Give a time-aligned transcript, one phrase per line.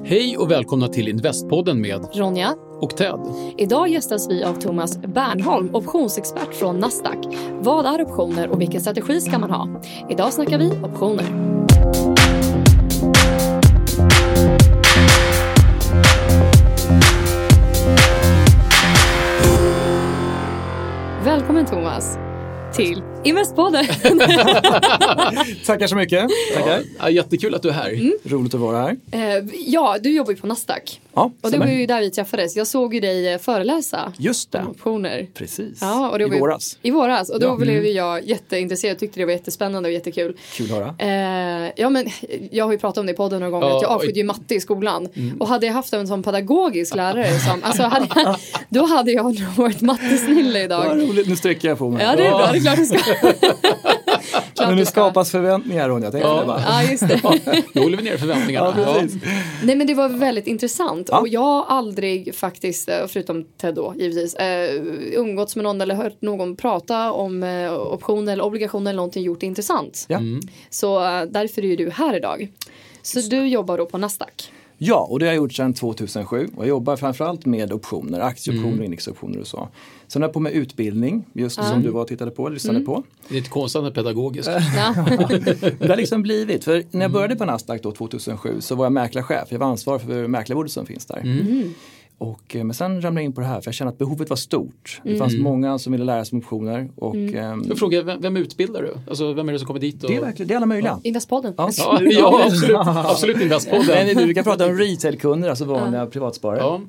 [0.00, 2.54] Hej och välkomna till Investpodden med Ronja.
[2.80, 3.20] och Ted.
[3.58, 7.18] Idag gästas vi av Thomas Bernholm, optionsexpert från Nasdaq.
[7.60, 9.82] Vad är optioner och vilken strategi ska man ha?
[10.10, 11.26] Idag snackar vi optioner.
[21.24, 22.18] Välkommen Thomas
[22.74, 23.84] till Investpodden.
[25.66, 26.26] Tackar så mycket.
[26.54, 26.82] Tackar.
[26.98, 28.12] Ja, jättekul att du är här.
[28.24, 28.96] Roligt att vara här.
[29.10, 31.00] Eh, ja, du jobbar ju på Nasdaq.
[31.14, 32.56] Ja, Och det var ju där vi träffades.
[32.56, 34.58] Jag såg ju dig eh, föreläsa Just det.
[34.58, 35.26] om optioner.
[35.34, 35.78] Precis.
[35.80, 36.78] Ja, och det I var våras.
[36.82, 37.28] I våras.
[37.30, 37.56] Och då Ja.
[37.56, 38.98] blev ju jag jätteintresserad.
[38.98, 40.36] Tyckte det var jättespännande och jättekul.
[40.56, 40.94] Kul att höra.
[41.66, 42.06] Eh, ja, men
[42.50, 43.66] jag har ju pratat om det i podden några gånger.
[43.66, 45.08] Ja, att jag avskydde ju matte i skolan.
[45.40, 48.36] Och hade jag haft en sån pedagogisk lärare som, alltså hade,
[48.68, 51.00] då hade jag nog varit mattesnille Vad idag.
[51.08, 52.04] roligt, nu sträcker jag på mig.
[52.04, 52.52] Ja, det är bra.
[52.64, 52.98] Det klart du ska.
[54.54, 54.92] Klart Men ska.
[54.92, 56.40] skapas förväntningar Ronja, tänk Ja.
[56.40, 56.60] det bara.
[56.60, 57.20] Ja, just det.
[57.74, 58.74] Då håller vi ner förväntningarna.
[58.78, 59.22] Ja, precis.
[59.64, 61.20] Nej men det var väldigt intressant Ja.
[61.20, 64.74] och jag har aldrig faktiskt, eh, förutom Ted då givetvis, eh,
[65.14, 69.40] umgåtts med någon eller hört någon prata om eh, optioner eller obligationer eller någonting gjort
[69.40, 70.04] det intressant.
[70.08, 70.20] Ja.
[70.70, 72.48] Så eh, därför är ju du här idag.
[73.02, 74.52] Så du jobbar då på Nasdaq?
[74.78, 76.48] ja, och det har jag gjort sedan 2007.
[76.56, 79.68] Och jag jobbar framförallt med optioner, aktieoptioner, indexoptioner och så.
[80.12, 83.02] Sen har jag på med utbildning, just som du var och tittade på, lyssnade på.
[83.28, 84.46] Det är lite konstigt att pedagogiskt.
[85.78, 88.92] Det har liksom blivit, för när jag började på Nasdaq då 2007 så var jag
[88.92, 89.44] mäklarchef.
[89.48, 91.22] Jag var ansvarig för mäklarbordet som finns där.
[92.18, 94.30] Och, eh, men sen ramlade jag in på det här för jag kände att behovet
[94.30, 95.00] var stort.
[95.04, 96.88] Det fanns många som ville lära sig om optioner.
[96.96, 98.94] Och, ehm, Jag frågar, vem, vem utbildar du?
[99.08, 100.04] Alltså, vem är det som kommer dit?
[100.04, 100.10] Och...
[100.10, 101.00] det, är verkligen, det är alla möjliga.
[101.02, 101.54] Investpodden?
[101.56, 101.70] Ja.
[101.78, 102.76] Ja, ja absolut.
[102.86, 104.06] Absolut Investpodden.
[104.16, 106.58] Men du, kan prata om retailkunder, alltså vanliga privatsparare.
[106.58, 106.80] Ja,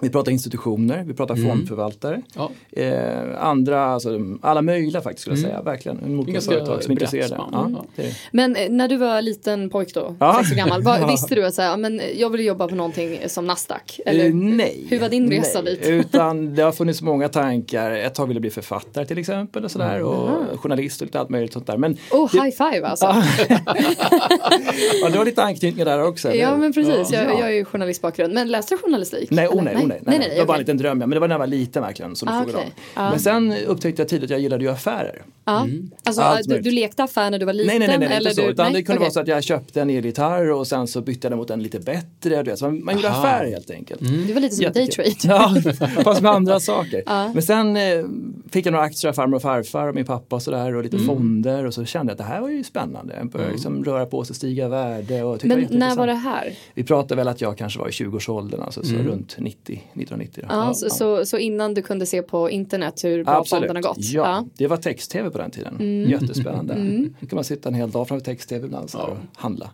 [0.00, 2.22] Vi pratar institutioner, vi pratar fondförvaltare.
[2.34, 2.50] ja.
[2.72, 5.62] Eh, andra, alltså alla möjliga faktiskt skulle jag säga.
[5.62, 5.98] Verkligen.
[6.04, 7.36] En olika Ganska företag som är intresserade.
[7.52, 7.84] Ja.
[8.32, 10.36] Men eh, när du var liten pojk då, Ja.
[10.40, 11.06] sex år gammal, Ja.
[11.10, 14.00] visste du att säga, men jag vill jobba på någonting som Nasdaq?
[14.06, 14.86] Eller, Eh, nej.
[14.88, 15.76] Hur var din resa nej.
[15.76, 15.86] dit?
[15.88, 17.90] Utan det har funnits många tankar.
[17.90, 20.02] Ett tag ville jag bli författare till exempel och sådär.
[20.02, 21.76] Och journalist och lite allt möjligt sånt där.
[21.76, 23.06] Men Oh, det, high five alltså.
[25.02, 26.34] ja, det var lite anknytningar där också.
[26.34, 27.22] Ja men precis, Ja.
[27.22, 28.34] jag, jag är ju journalistbakgrund.
[28.34, 29.30] Men läste du journalistik?
[29.30, 30.30] Nej, oh nej, oh nej, nej, nej.
[30.34, 31.06] Det var bara en liten dröm, ja.
[31.06, 32.70] men det var när jag var liten verkligen som du Ah, frågade om.
[32.96, 33.10] Ja.
[33.10, 35.22] Men sen upptäckte jag tidigt att jag gillade ju affärer.
[35.44, 35.66] Ja.
[36.04, 37.78] Alltså, Allt du, du lekte affär när du var liten?
[37.78, 38.46] Nej, nej, nej, nej eller inte så.
[38.46, 38.74] du, Utan nej?
[38.82, 39.04] det kunde Okej.
[39.04, 41.62] vara så att jag köpte en elgitarr och sen så bytte jag den mot en
[41.62, 42.42] lite bättre.
[42.42, 44.00] Du man, man gjorde affärer helt enkelt.
[44.00, 45.10] Du var lite som daytrade.
[45.24, 45.72] Ja,
[46.04, 47.02] fast med andra saker.
[47.34, 48.04] Men sen eh,
[48.50, 50.96] fick jag några aktier av farmor och farfar och min pappa och sådär och lite
[50.96, 51.06] Mm.
[51.06, 53.14] fonder och så kände jag att det här var ju spännande.
[53.18, 56.52] Jag började liksom röra på sig, stiga värde och Men var när var det här?
[56.74, 60.44] Vi pratar väl att jag kanske var i 20-årsåldern, alltså så runt 90, 1990.
[60.48, 60.54] då.
[60.54, 63.96] Ja, så, så, så innan du kunde se på internet hur bra fonderna gått?
[63.98, 65.74] Ja, det var text-tv på den tiden.
[65.80, 66.10] Mm.
[66.10, 66.74] Jättespännande.
[67.20, 69.70] Då kan man sitta en hel dag framför text-tv ibland och handla.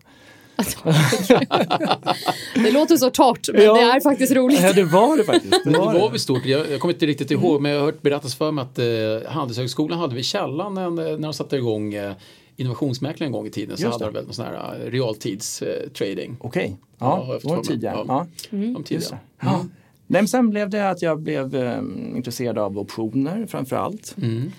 [2.54, 3.74] Det låter så torrt men Ja.
[3.74, 4.60] det är faktiskt roligt.
[4.62, 5.64] Ja, det var det faktiskt.
[5.64, 6.10] Det Det var var det.
[6.10, 8.62] väl stort, jag, jag kommer inte riktigt ihåg men jag har hört berättas för mig
[8.62, 12.12] att eh, Handelshögskolan hade vid källan när, när de satte igång eh,
[12.56, 16.36] innovationsmäklaren en gång i tiden så Just hade de väl någon sån här eh, realtidstrading.
[16.40, 17.94] Okej, Ja, ja, jag det var tidigare.
[18.08, 18.26] Ja.
[18.50, 18.56] Ja.
[18.56, 19.08] De Just tidiga.
[19.10, 19.18] det.
[19.46, 19.64] Ja.
[20.06, 21.78] Nej, men sen blev det att jag blev eh,
[22.16, 24.16] intresserad av optioner framför allt.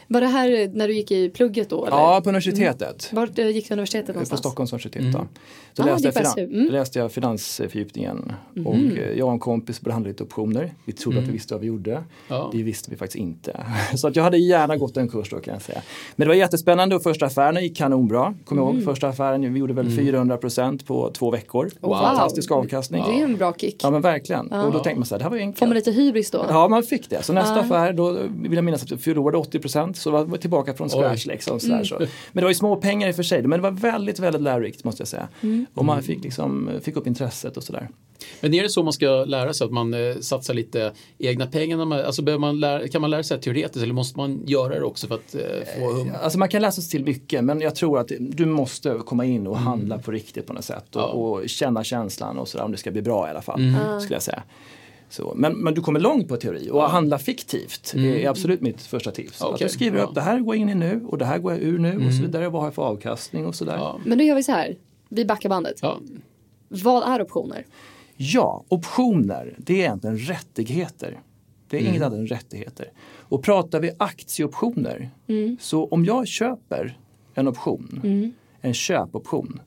[0.08, 1.86] Var det här när du gick i plugget då?
[1.86, 1.98] Eller?
[1.98, 3.10] Ja, på universitetet.
[3.14, 4.40] Vart eh, gick du universitetet På någonstans?
[4.40, 5.14] Stockholms universitet.
[5.14, 5.28] Då.
[5.74, 6.54] Så Ah, läste, jag på finan-.
[6.62, 6.74] Mm.
[6.74, 8.32] läste jag finansfördjupningen.
[8.66, 10.74] Och eh, jag och en kompis började handla lite optioner.
[10.86, 12.04] Vi trodde att vi visste vad vi gjorde.
[12.28, 12.50] Ja.
[12.54, 13.66] Det visste vi faktiskt inte.
[13.96, 15.82] Så att jag hade gärna gått en kurs då kan jag säga.
[16.16, 18.34] Men det var jättespännande och första affären gick kanonbra.
[18.46, 21.70] Kommer jag ihåg första affären, vi gjorde väl 400% på två veckor.
[21.80, 21.94] Wow.
[21.94, 23.04] Fantastisk avkastning.
[23.08, 23.76] Det är en bra kick.
[23.84, 24.48] Ja men verkligen.
[24.48, 25.35] Och då tänkte man så här, det här.
[25.56, 26.46] Får man lite hybris då?
[26.50, 27.24] Ja, man fick det.
[27.24, 27.60] Så nästa Ah.
[27.60, 29.98] affär, då vill jag minnas att vi förlorade 80 procent.
[29.98, 31.26] Så var tillbaka från scratch.
[31.26, 31.96] Liksom, sådär, så.
[32.00, 33.42] Men det var ju små pengar i och för sig.
[33.42, 35.28] Men det var väldigt, väldigt lärorikt måste jag säga.
[35.74, 37.90] Och man fick, liksom, fick upp intresset och sådär.
[38.42, 41.78] Men är det så man ska lära sig att man eh, satsar lite egna pengar?
[41.78, 44.74] När man, alltså behöver man lära, kan man lära sig teoretiskt eller måste man göra
[44.76, 45.42] det också för att eh,
[45.80, 46.12] få hum?
[46.24, 49.48] Alltså man kan läsa sig till mycket men jag tror att du måste komma in
[49.48, 50.96] och handla på riktigt på något sätt.
[50.96, 51.06] Och, Ja.
[51.06, 53.60] och känna känslan och sådär om det ska bli bra i alla fall.
[53.76, 54.00] Mm.
[54.02, 54.44] Skulle jag säga.
[55.10, 59.12] Så, men, men du kommer långt på teori och handla fiktivt är absolut mitt första
[59.12, 59.42] tips.
[59.42, 59.54] Mm.
[59.54, 59.98] Okej, Att du skriver.
[59.98, 60.10] Mm.
[60.10, 62.08] upp det här går jag in i nu och det här går jag ur nu
[62.08, 62.50] och så vidare.
[62.50, 63.76] Vad har jag för avkastning och sådär.
[63.76, 64.00] Ja.
[64.06, 64.78] Men då gör vi så här.
[65.10, 65.80] Vi backar bandet.
[65.82, 66.00] Ja.
[66.70, 67.66] Vad är optioner?
[68.18, 71.20] Ja, optioner det är egentligen rättigheter.
[71.70, 71.92] Det är Mm.
[71.94, 72.92] inget annat än rättigheter.
[73.20, 75.10] Och pratar vi aktieoptioner
[75.60, 76.98] så om jag köper
[77.34, 79.60] en option, en köpoption,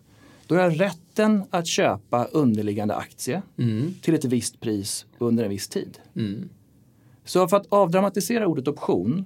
[0.47, 0.73] då har jag
[1.19, 3.95] rätten att köpa underliggande aktie Mm.
[4.03, 5.99] till ett visst pris under en viss tid.
[7.25, 9.25] Så för att avdramatisera ordet option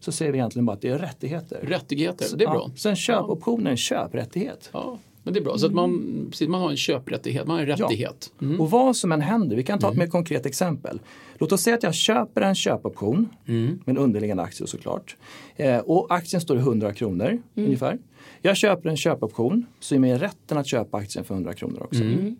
[0.00, 1.56] så säger vi egentligen bara att det är rättigheter.
[1.56, 1.68] Mm.
[1.72, 2.64] Rättigheter, det är bra.
[2.68, 4.70] Ja, sen köpoption är en köprättighet.
[4.72, 5.58] Ja, men det är bra.
[5.58, 8.32] Så att man, precis, man har en köprättighet, man har en rättighet.
[8.42, 8.60] Mm.
[8.60, 11.00] Och vad som än händer, vi kan ta ett mer konkret exempel.
[11.38, 13.66] Låt oss säga att jag köper en köpoption Mm.
[13.84, 15.16] med en underliggande aktie såklart.
[15.56, 17.98] Eh, och aktien står i 100 kronor ungefär.
[18.42, 22.02] Jag köper en köpoption så är mig rätten att köpa aktien för 100 kronor också.
[22.02, 22.36] Mm.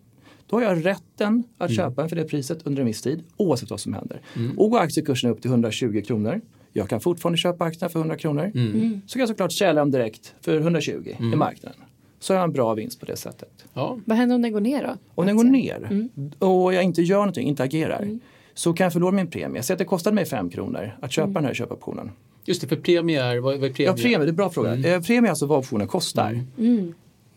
[0.47, 3.69] Då har jag rätten att köpa den för det priset under en viss tid oavsett
[3.69, 4.21] vad som händer.
[4.57, 6.41] Och går aktiekursen upp till 120 kronor
[6.73, 8.51] jag kan fortfarande köpa aktien för 100 kronor.
[9.07, 11.79] Så kan jag såklart sälja dem direkt för 120 i marknaden.
[12.19, 13.65] Så har jag en bra vinst på det sättet.
[13.73, 13.97] Ja.
[14.05, 14.95] Vad händer om den går ner då?
[15.15, 16.07] Om den går ner
[16.39, 18.19] och jag inte gör någonting, inte agerar,
[18.53, 19.63] så kan jag förlora min premie.
[19.63, 22.11] Säg att det kostade mig 5 kronor att köpa den här köpoptionen.
[22.45, 23.89] Just det, för premie är, vad, vad är premie?
[23.91, 24.73] Ja, premie, det är en bra fråga.
[24.73, 26.43] Eh, premie är alltså vad optionen kostar.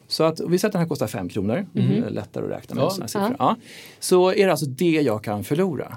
[0.08, 2.85] Så att vi säger att den här kostar 5 kronor, är lättare att räkna med
[2.85, 2.90] Ja.
[2.90, 3.37] sådana siffror.
[3.38, 3.56] Ja.
[4.00, 5.96] Så är det alltså det jag kan förlora.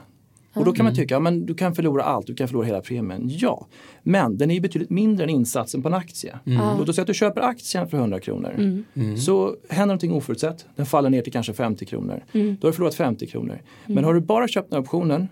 [0.55, 2.81] Och då kan man tycka, ja, men du kan förlora allt, du kan förlora hela
[2.81, 3.21] premien.
[3.29, 3.67] Ja,
[4.03, 6.39] men den är ju betydligt mindre än insatsen på en aktie.
[6.79, 8.83] Låt oss säga att du köper aktien för 100 kronor.
[9.17, 12.23] Så händer någonting oförutsett, den faller ner till kanske 50 kronor.
[12.31, 13.61] Då har du förlorat 50 kronor.
[13.85, 15.27] Men har du bara köpt den här optionen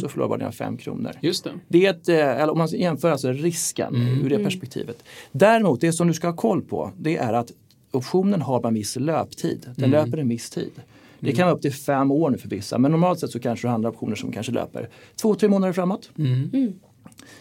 [0.00, 1.12] så förlorar du bara dina 5 kronor.
[1.20, 1.50] Just det.
[1.68, 3.94] Det är ett, eh, eller om man jämför alltså risken
[4.24, 5.04] ur det perspektivet.
[5.32, 7.52] Däremot, det som du ska ha koll på, det är att
[7.92, 9.66] optionen har bara en viss löptid.
[9.76, 10.70] Den löper en viss tid.
[11.20, 13.66] Det kan vara upp till fem år nu för vissa, men normalt sett så kanske
[13.66, 14.88] du handlar optioner som kanske löper
[15.20, 16.10] två, tre månader framåt.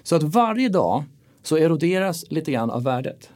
[0.03, 1.03] Så att varje dag
[1.43, 3.29] så eroderas lite grann av värdet.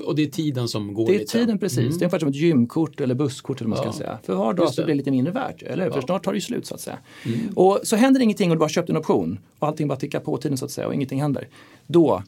[0.00, 1.32] Och det är tiden som går Det är lite.
[1.32, 1.78] tiden precis.
[1.78, 3.92] Det är ungefär som ett gymkort eller busskort eller man Ja.
[3.92, 4.18] ska säga.
[4.22, 5.62] För var dag så blir det lite mindre värt.
[5.62, 5.90] Eller hur?
[5.90, 6.98] För snart tar det ju slut så att säga.
[7.54, 10.36] Och så händer ingenting och du bara köpt en option och allting bara tickar på
[10.36, 11.48] tiden så att säga och ingenting händer.
[11.86, 12.22] Då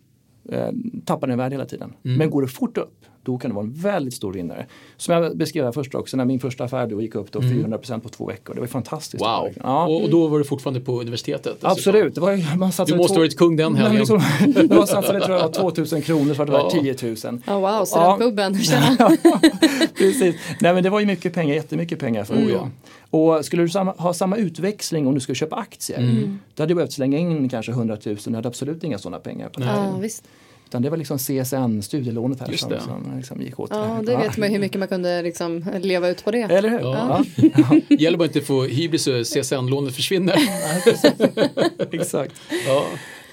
[0.48, 0.68] eh,
[1.04, 1.92] tappar den värde hela tiden.
[2.02, 4.67] Men går det fort upp då kan det vara en väldigt stor vinnare.
[4.96, 8.00] Som jag beskrev här först också, när min första affär då gick upp då 400%
[8.00, 8.55] på två veckor.
[8.55, 9.23] Det var fantastiskt.
[9.25, 9.49] Wow.
[9.62, 9.87] Ja.
[9.87, 11.43] Och, och då var du fortfarande på universitetet?
[11.44, 11.70] dessutom.
[11.70, 13.99] Absolut, det var, man Du måste två- varit kung den helgen.
[13.99, 14.23] Liksom,
[14.76, 16.62] man satsade tror jag 2000 kronor så var det Ja.
[16.62, 17.40] var 10 000.
[17.46, 18.58] Oh, wow, studentbubben.
[18.58, 18.96] Tjena.
[19.99, 20.37] Precis.
[20.61, 22.49] Nej men det var ju mycket pengar, jättemycket pengar för Mm.
[22.50, 22.69] ja.
[23.11, 26.38] Och skulle du samma, ha samma utväxling om du skulle köpa aktier, Mm.
[26.55, 29.49] då hade du behövt slänga in kanske 100 000, du hade absolut inga sådana pengar.
[29.49, 29.67] På det.
[29.67, 30.25] Ja, visst.
[30.66, 32.80] Utan det var liksom CSN, studielånet här Just som, det.
[32.80, 33.70] som liksom gick åt.
[33.72, 36.40] Ja, det vet man ju hur mycket man kunde liksom leva ut på det.
[36.42, 36.80] Eller hur?
[36.80, 37.24] Ja.
[37.36, 37.80] Ja.
[37.98, 40.36] Gäller bara inte att få hybris så CSN-lånet försvinner.
[41.92, 42.34] Exakt.
[42.66, 42.84] ja.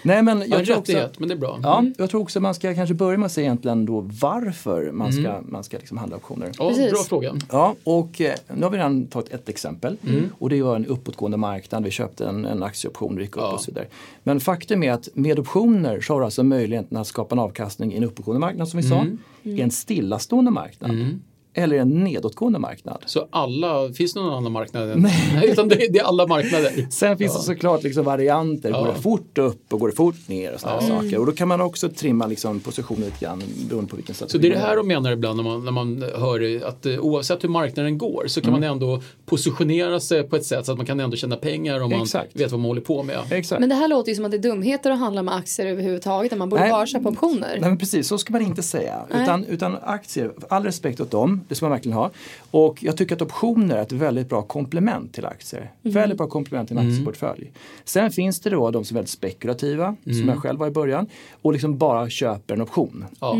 [0.03, 1.59] Nej men Jag jag tror också, rättighet, men det är bra.
[1.63, 5.13] ja, jag tror också man ska kanske börja med att säga egentligen då varför man
[5.13, 6.51] ska, man ska liksom handla optioner.
[6.59, 6.91] Ja, Precis.
[6.91, 7.35] bra fråga.
[7.51, 9.97] Ja, och eh, nu har vi redan tagit ett exempel.
[10.39, 11.83] Och det var en uppåtgående marknad.
[11.83, 13.53] Vi köpte en, en aktieoption, det gick upp Ja.
[13.53, 13.87] och så vidare.
[14.23, 17.93] Men faktum är att med optioner så har du alltså möjligheten att skapa en avkastning
[17.93, 19.05] i en uppåtgående marknad som vi sa.
[19.43, 21.19] I en stillastående marknad.
[21.55, 22.97] Eller en nedåtgående marknad.
[23.05, 24.91] Så alla, finns det någon annan marknad?
[24.91, 24.99] Än,
[25.33, 25.49] Nej.
[25.49, 26.87] Utan det, det är alla marknader.
[26.89, 28.71] Sen finns det såklart liksom varianter.
[28.71, 28.93] Går Ja.
[28.95, 31.17] det fort upp och går det fort ner och sådana saker.
[31.19, 34.37] Och då kan man också trimma liksom positioner lite grann beroende på vilken Så strategi
[34.41, 36.99] det är det man här de menar ibland när man, när man hör att eh,
[36.99, 38.61] oavsett hur marknaden går så kan Mm.
[38.61, 41.89] man ändå positionera sig på ett sätt så att man kan ändå tjäna pengar om
[41.91, 42.35] man Exakt.
[42.35, 43.19] vet vad man håller på med.
[43.31, 43.59] Exakt.
[43.59, 46.29] Men det här låter ju som att det är dumheter att handla med aktier överhuvudtaget.
[46.29, 46.71] Där man borde Nej.
[46.71, 47.47] bara köpa optioner.
[47.59, 49.05] Nej men precis, så ska man inte säga.
[49.11, 49.23] Nej.
[49.23, 52.11] Utan, utan aktier, all respekt åt dem, det ska man verkligen ha.
[52.51, 55.71] Och jag tycker att optioner är ett väldigt bra komplement till aktier.
[55.81, 57.51] Väldigt bra komplement till en aktieportfölj.
[57.85, 61.07] Sen finns det då de som är väldigt spekulativa, som jag själv var i början,
[61.41, 63.05] och liksom bara köper en option.
[63.19, 63.37] Ja.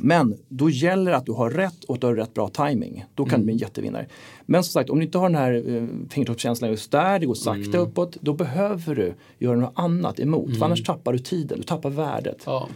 [0.00, 3.04] Men då gäller det att du har rätt och att du har rätt bra timing.
[3.14, 4.06] Då kan du bli en jättevinnare.
[4.46, 7.34] Men som sagt, om du inte har den här eh, fingertoppskänslan just där, det går
[7.34, 10.58] sakta uppåt, då behöver du göra något annat emot.
[10.58, 12.42] För annars tappar du tiden, du tappar värdet.
[12.46, 12.68] Ja.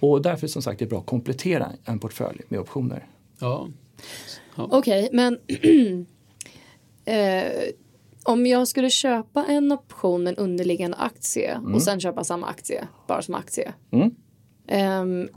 [0.00, 3.06] Och därför som sagt det är bra att komplettera en portfölj med optioner.
[3.38, 3.68] Ja.
[4.56, 5.38] Okej, men
[7.04, 7.42] eh,
[8.24, 13.22] Om jag skulle köpa en option, en underliggande aktie och sen köpa samma aktie, bara
[13.22, 13.72] som aktie.
[13.90, 15.28] Mm.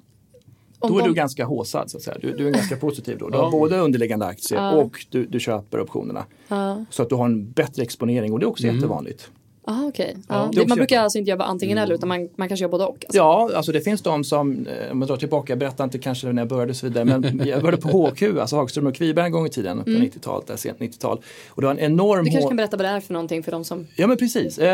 [0.79, 2.17] Om Då är de- du ganska håsad så att säga.
[2.21, 3.29] Du, du är ganska positiv då.
[3.29, 6.25] Du har både underliggande aktier och du, du köper optionerna.
[6.89, 9.31] Så att du har en bättre exponering och det är också jättevanligt.
[9.67, 10.17] Ah, okej.
[10.27, 12.85] Ja, också man brukar alltså inte göra antingen eller utan man, man kanske gör både
[12.85, 12.89] och.
[13.05, 13.17] Alltså.
[13.17, 16.27] Ja, alltså det finns de som, eh, om jag drar tillbaka, jag berättar inte kanske
[16.27, 19.25] när jag började och så vidare, men jag började på HQ, alltså Hagström och Kviberg
[19.25, 21.21] en gång i tiden på 90-talet, där sent 90-tal.
[21.49, 23.51] Och det var en enorm Du kanske kan berätta vad det är för någonting för
[23.51, 24.67] de som Ja men precis, eh,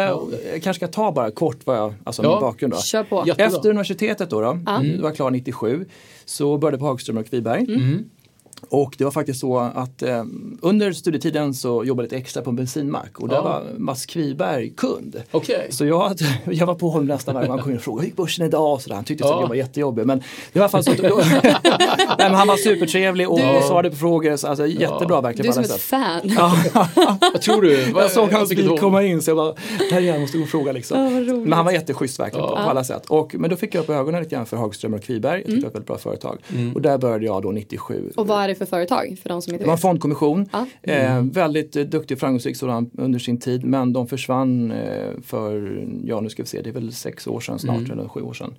[0.53, 2.29] jag kanske ska ta bara kort vad jag, alltså Ja.
[2.31, 2.77] min bakgrund då.
[2.79, 3.23] kör på.
[3.27, 3.45] Jättebra.
[3.45, 5.85] Efter universitetet då, då det var klar 97,
[6.25, 7.65] så började jag på Hagström och Kviberg.
[8.69, 10.23] Och det var faktiskt så att eh,
[10.61, 13.41] under studietiden så jobbade jag lite extra på en bensinmack och där Ja.
[13.43, 15.21] var Mats Kviberg kund.
[15.31, 15.67] Okej.
[15.69, 16.13] Så jag,
[16.51, 18.45] jag var på honom nästan varje gång han kom in och frågade hur gick börsen
[18.45, 18.73] idag?
[18.73, 18.95] Och sådär.
[18.95, 19.35] Han tyckte Ja.
[19.35, 20.05] att jag var jättejobbig.
[20.05, 20.17] Men
[20.53, 20.91] det var i alla fall så
[21.43, 24.35] Nej, men han var supertrevlig och Du- svarade på frågor.
[24.35, 25.81] Så, alltså, jättebra verkligen Du är som ett sätt.
[25.81, 26.21] fan.
[27.33, 27.91] Vad tror du?
[27.91, 29.53] Vad- Jag såg hans bil komma in så jag bara,
[30.11, 30.97] han, måste gå och fråga liksom.
[31.27, 32.63] Ja, men han var jätteschysst verkligen på, Ja.
[32.63, 33.05] på alla sätt.
[33.07, 35.37] Och, men då fick jag upp ögonen lite grann för Hagström och Kviberg.
[35.37, 36.37] Jag tyckte det var ett väldigt bra företag.
[36.75, 38.11] Och där började jag då 97.
[38.15, 40.65] Och vad är det för företag för de som inte Det var en fondkommission, Ja.
[40.83, 45.83] eh, väldigt eh, duktig och framgångsrik sådan under sin tid men de försvann eh, för,
[46.05, 48.33] ja nu ska vi se, det är väl sex år sedan snart eller sju år
[48.33, 48.53] sedan.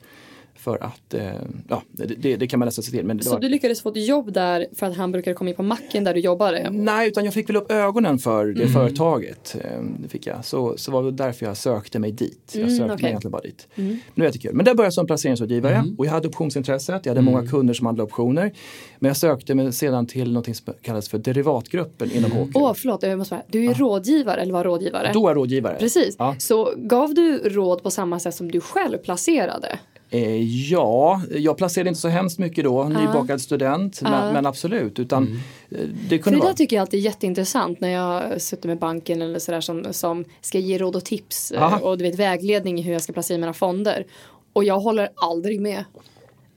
[0.54, 1.22] För att, eh,
[1.68, 3.04] ja det, det, kan man läsa sig till.
[3.06, 5.56] Men Så var, du lyckades få ett jobb där för att han brukade komma in
[5.56, 6.70] på macken där du jobbade?
[6.70, 9.56] Nej, utan jag fick väl upp ögonen för det företaget.
[9.60, 10.44] Eh, Det fick jag.
[10.44, 12.50] Så, så var det därför jag sökte mig dit.
[12.52, 13.02] Jag Mm, sökte okej.
[13.02, 13.68] mig egentligen bara dit.
[13.74, 14.54] Men det var jättekul.
[14.54, 17.06] Men där började jag som placeringsrådgivare och jag hade optionsintresset.
[17.06, 18.52] Jag hade många kunder som handlade optioner.
[18.98, 22.50] Men jag sökte mig sedan till något som kallas för derivatgruppen inom HQ.
[22.54, 23.42] Åh, förlåt, jag måste bara.
[23.48, 25.10] Du är rådgivare eller var rådgivare?
[25.14, 25.76] Då är jag rådgivare.
[25.78, 26.16] Precis.
[26.18, 26.34] Ja.
[26.38, 29.78] Så gav du råd på samma sätt som du själv placerade?
[30.14, 34.02] Eh, ja, jag placerade inte så hemskt mycket då, nybakad student.
[34.02, 35.40] Men, men absolut, utan
[35.70, 35.78] eh,
[36.08, 36.54] det För kunde det där vara.
[36.54, 40.58] tycker jag alltid är jätteintressant när jag sitter med banken eller sådär som, som ska
[40.58, 41.78] ge råd och tips eh, Aha.
[41.78, 44.06] och du vet vägledning i hur jag ska placera mina fonder.
[44.52, 45.84] Och jag håller aldrig med.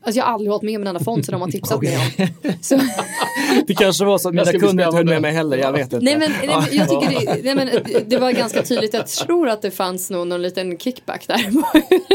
[0.02, 1.98] Alltså jag har aldrig hållit med om en enda fond som de har tipsat mig
[1.98, 2.28] om.
[2.62, 2.76] Så,
[3.68, 5.82] Det kanske var så att Det mina kunder inte höll med mig heller, jag vet
[5.94, 6.00] inte.
[6.00, 7.70] nej men, nej, men jag tycker det, nej, men
[8.10, 8.94] det var ganska tydligt.
[8.94, 11.46] Jag tror att det fanns nog någon liten kickback där.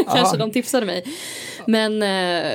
[0.15, 1.05] Kanske de tipsade mig.
[1.67, 2.09] Men, eh, men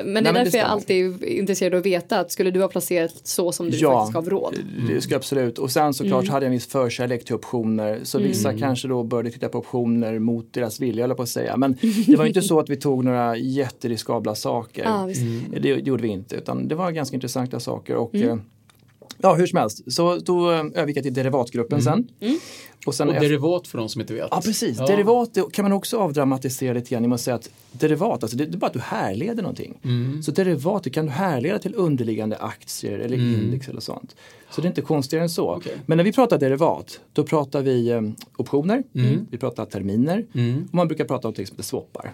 [0.04, 0.63] det är det därför jag stämmer.
[0.65, 4.13] alltid är intresserad av att veta att skulle du ha placerat så som du faktiskt
[4.13, 4.56] gav råd.
[4.88, 5.58] det jag absolut.
[5.60, 6.34] Och sen såklart Mm.
[6.34, 8.00] hade jag en viss förkärlek till optioner.
[8.04, 11.58] Så vissa kanske då började titta på optioner mot deras vilja, jag på att säga.
[11.58, 11.77] Men
[12.08, 14.84] det var inte så att vi tog några jätteriskabla saker.
[14.86, 15.22] Ja, visst.
[15.51, 17.96] Det, det gjorde vi inte, utan det var ganska intressanta saker.
[17.96, 18.42] Och, Mm.
[19.25, 19.94] Ja, hur som helst.
[19.94, 22.08] Så då eh, övergick jag till derivatgruppen sen.
[22.20, 22.38] Mm.
[22.86, 24.27] Och sen Och derivat för de som inte vet.
[24.32, 24.88] Ja precis, Ja.
[24.88, 28.58] derivat kan man också avdramatisera lite grann genom att säga att derivat, alltså det, är
[28.58, 29.79] bara att du härleder någonting.
[29.84, 30.24] Mm.
[30.24, 34.15] Så derivat kan du härleda till underliggande aktier eller index eller sånt.
[34.51, 35.48] Så det är inte konstigare än så.
[35.50, 35.58] Mm.
[35.58, 35.74] Okej.
[35.86, 38.01] Men när vi pratar derivat, då pratar vi eh,
[38.38, 39.27] optioner, Mm.
[39.32, 40.25] vi pratar terminer
[40.67, 42.13] och man brukar prata om som heter swappar.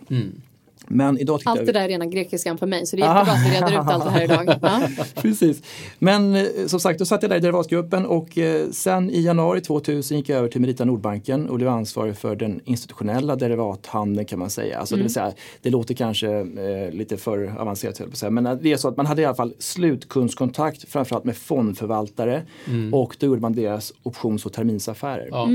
[0.91, 3.33] Men idag tittar Allt det där är rena grekiskan för mig så det är jättebra
[3.33, 4.55] att vi reder ut allt det här idag.
[4.61, 4.81] Ja.
[5.15, 5.63] Precis.
[5.99, 9.61] Men eh, som sagt, då satt jag där i derivatgruppen och eh, sen i januari
[9.61, 14.39] 2000 gick jag över till Merita Nordbanken och blev ansvarig för den institutionella derivathandeln kan
[14.39, 14.79] man säga.
[14.79, 18.87] Alltså, Det vill säga, det låter kanske eh, lite för avancerat men det är så
[18.87, 22.43] att man hade i alla fall slutkundskontakt framförallt med fondförvaltare
[22.91, 25.27] och då gjorde man deras options och terminsaffärer.
[25.31, 25.49] Ja.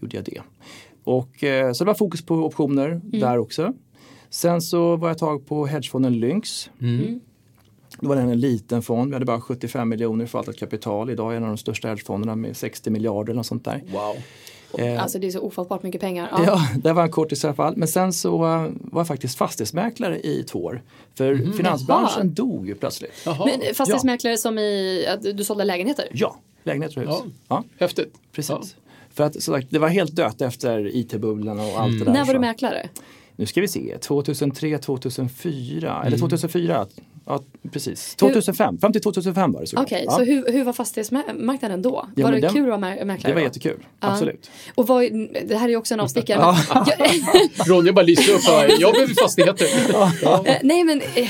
[0.00, 0.40] Gjorde jag det.
[1.04, 3.74] Och, eh, så det var fokus på optioner där också.
[4.34, 6.70] Sen så var jag tag på hedgefonden Lynx.
[8.00, 11.10] Då var den en liten fond, vi hade bara 75 miljoner förvaltat kapital.
[11.10, 13.82] Idag är en av de största hedgefonderna med 60 miljarder eller något sånt där.
[13.92, 14.16] Wow.
[14.86, 16.28] Eh, Alltså det är så ofattbart mycket pengar.
[16.32, 16.44] Ja.
[16.46, 17.76] Ja, det var en kortis i alla fall.
[17.76, 20.82] Men sen så eh, var jag faktiskt fastighetsmäklare i två år.
[21.14, 22.24] För finansbranschen Jaha.
[22.24, 23.12] dog ju plötsligt.
[23.26, 23.46] Jaha.
[23.46, 26.08] Men fastighetsmäklare som i att du sålde lägenheter?
[26.12, 27.22] Ja, lägenheter och hus.
[27.24, 27.24] Ja.
[27.48, 28.14] Ja, Häftigt.
[28.32, 28.50] precis.
[28.50, 28.62] Ja.
[29.10, 32.12] För att som sagt, det var helt dött efter IT-bubblan och allt det där.
[32.12, 32.88] När var så- du mäklare?
[33.36, 36.86] Nu ska vi se, 2003, 2004, eller 2004.
[37.26, 38.14] Ja, precis.
[38.16, 39.86] 2005, fram till 2005 var det såklart.
[39.86, 40.12] Okej, ja.
[40.12, 42.08] så hur, hur var fastighetsmarknaden då?
[42.16, 43.30] Ja, var det den- kul att vara mä- mäklare?
[43.30, 43.46] Det var då?
[43.46, 44.12] jättekul, Ja.
[44.12, 44.50] absolut.
[44.74, 45.02] Och vad,
[45.48, 46.40] det här är ju också en avstickare.
[47.66, 48.40] Ronja bara lyser upp
[48.80, 49.66] jag behöver fastigheter.
[50.22, 50.44] Ja.
[50.46, 51.28] Eh, Nej men eh,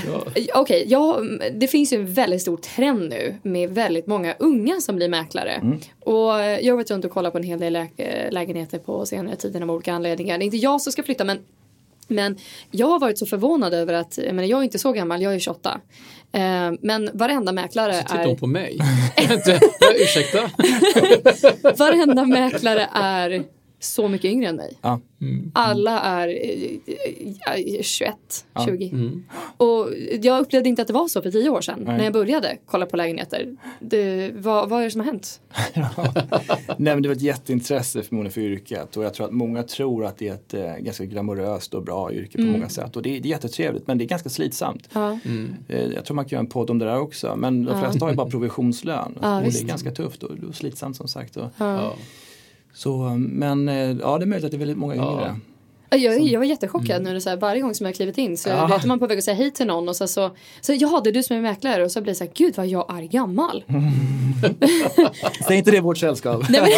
[0.54, 1.20] okej, ja,
[1.54, 5.50] det finns ju en väldigt stor trend nu med väldigt många unga som blir mäklare.
[5.52, 5.78] Mm.
[6.00, 9.06] Och eh, jag har varit runt och kollat på en hel del lä- lägenheter på
[9.06, 10.38] senare tiden av olika anledningar.
[10.38, 11.38] Det är inte jag som ska flytta men
[12.08, 12.36] men
[12.70, 15.34] jag har varit så förvånad över att, jag, menar, jag är inte så gammal, jag
[15.34, 15.80] är 28.
[16.32, 16.40] Eh,
[16.80, 18.78] men varenda mäklare Tittar hon är, på mig?
[20.00, 20.50] Ursäkta?
[21.76, 23.44] varenda mäklare är
[23.84, 24.78] så mycket yngre än mig.
[24.82, 25.00] Ja.
[25.52, 28.14] Alla är eh, eh, 21,
[28.66, 28.88] 20.
[28.88, 29.24] Mm.
[29.56, 29.88] Och
[30.22, 32.86] jag upplevde inte att det var så för tio år sedan när jag började kolla
[32.86, 33.56] på lägenheter.
[33.80, 35.40] Det, vad, vad är det som har hänt?
[36.76, 40.04] Nej men det var ett jätteintresse förmodligen för yrket och jag tror att många tror
[40.04, 43.16] att det är ett eh, ganska glamoröst och bra yrke på många sätt och det,
[43.16, 44.88] är- det är jättetrevligt men det är ganska slitsamt.
[44.92, 45.18] Ja.
[45.68, 48.04] Eh, jag tror man kan göra en podd om det där också men de flesta
[48.04, 51.36] har ju bara provisionslön Ja, och det är ganska tufft och, och slitsamt som sagt.
[51.36, 51.94] Och, Ja
[52.74, 55.36] så, men eh, ja det är möjligt att det är väldigt många Ja.
[55.96, 57.20] Jag, jag var jättechockad nu.
[57.20, 58.66] Så här, varje gång som jag klivit in så Ja.
[58.66, 61.10] vet man på väg att säga hej till någon och så, så, så jaha det
[61.10, 63.02] är du som är mäklare och så blir det så här gud vad jag är
[63.02, 63.64] gammal.
[65.48, 66.42] Säg inte det i vårt sällskap.
[66.48, 66.70] Nej, men,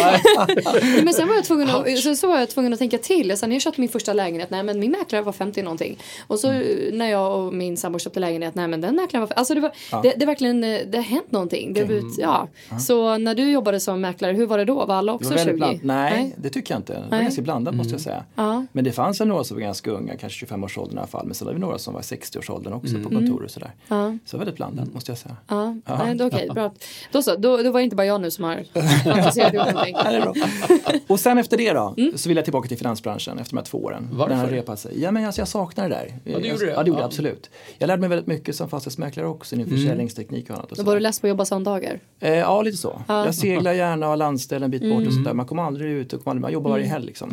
[0.81, 3.37] Nej, men sen var jag tvungen att, så, så var jag tvungen att tänka till.
[3.37, 5.97] Sa, när jag köpte min första lägenhet, nej men min mäklare var 50 någonting.
[6.27, 6.51] Och så
[6.91, 9.71] när jag och min sambo köpte lägenhet, nej men den mäklaren var Alltså det var,
[10.03, 11.73] det, det är verkligen, eh, det har hänt någonting.
[11.73, 12.47] Det har blivit, ja.
[12.79, 14.85] Så när du jobbade som mäklare, hur var det då?
[14.85, 15.57] Var alla Det också var väldigt 20?
[15.57, 15.79] bland...
[15.83, 16.93] Nej, det tycker jag inte.
[16.93, 17.21] Det var Nej.
[17.23, 18.23] ganska blandat måste jag säga.
[18.35, 18.65] Ja.
[18.71, 21.25] Men det fanns väl några som var ganska unga, kanske 25-årsåldern i alla fall.
[21.25, 23.71] Men sen hade vi några som var 60-årsåldern också på kontor och sådär.
[23.87, 24.17] Ja.
[24.25, 25.35] Så det väldigt blandat måste jag säga.
[25.47, 25.75] Ja,
[26.17, 26.73] då- okej, bra.
[27.11, 28.63] Då så, då, då var det inte bara jag nu som har
[29.03, 29.95] fantiserat ihop någonting.
[30.03, 30.99] Ja, det.
[31.07, 32.17] Och sen efter det då, Mm.
[32.17, 34.09] så vill jag tillbaka till finansbranschen efter de här två åren.
[34.11, 34.29] Varför?
[34.29, 35.01] Den har repat sig.
[35.01, 36.13] Ja men alltså, jag saknar det där.
[36.23, 36.65] Ja, det gjorde jag, det.
[36.65, 37.03] Ja det gjorde Ja.
[37.03, 37.49] jag absolut.
[37.77, 39.79] Jag lärde mig väldigt mycket som fastighetsmäklare också inom Mm.
[39.79, 40.71] försäljningsteknik och annat.
[40.71, 41.99] Och Då var du less på att jobba söndagar.
[42.19, 43.01] eh, ja lite så.
[43.07, 45.07] Jag seglar gärna och har landställ en bit bort Mm.
[45.07, 45.33] och sådär.
[45.33, 47.29] Man kommer aldrig ut och kommer aldrig, man jobbar varje helg liksom.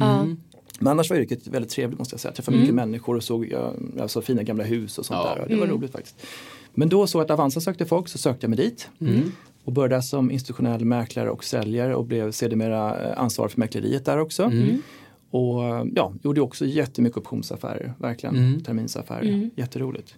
[0.84, 2.30] Men annars var yrket väldigt trevligt måste jag säga.
[2.30, 3.54] Jag träffade mycket människor och såg
[4.06, 5.34] såg fina gamla hus och sånt Ja.
[5.34, 5.42] där.
[5.42, 6.26] Och det var roligt faktiskt.
[6.74, 8.88] Men då såg jag att Avanza sökte folk så sökte jag mig dit.
[9.64, 14.18] Och började som institutionell mäklare och säljare och blev sedermera eh, ansvarig för mäkleriet där
[14.18, 14.52] också.
[15.30, 18.34] Och eh, ja, gjorde också jättemycket optionsaffärer, verkligen.
[18.64, 20.14] Terminsaffärer, jätteroligt.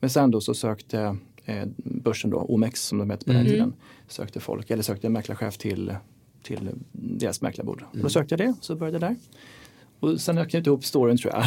[0.00, 3.72] Men sen då så sökte eh, börsen då, OMX som de hette på den tiden,
[4.08, 5.94] sökte folk, eller sökte en mäklarchef till,
[6.42, 7.84] till deras mäklarbord.
[7.92, 9.16] Och då sökte jag det, så började jag där.
[10.02, 11.44] Och sen har jag knutit ihop storyn tror jag.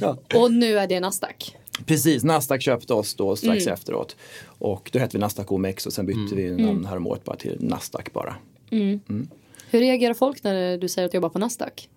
[0.00, 0.16] ja.
[0.40, 1.56] Och nu är det Nasdaq.
[1.86, 4.16] Precis, Nasdaq köpte oss då strax efteråt.
[4.58, 8.12] Och då hette vi Nasdaq OMX och sen bytte vi namn häromåret bara till Nasdaq
[8.12, 8.36] bara.
[9.70, 11.88] Hur reagerar folk när du säger att du jobbar på Nasdaq?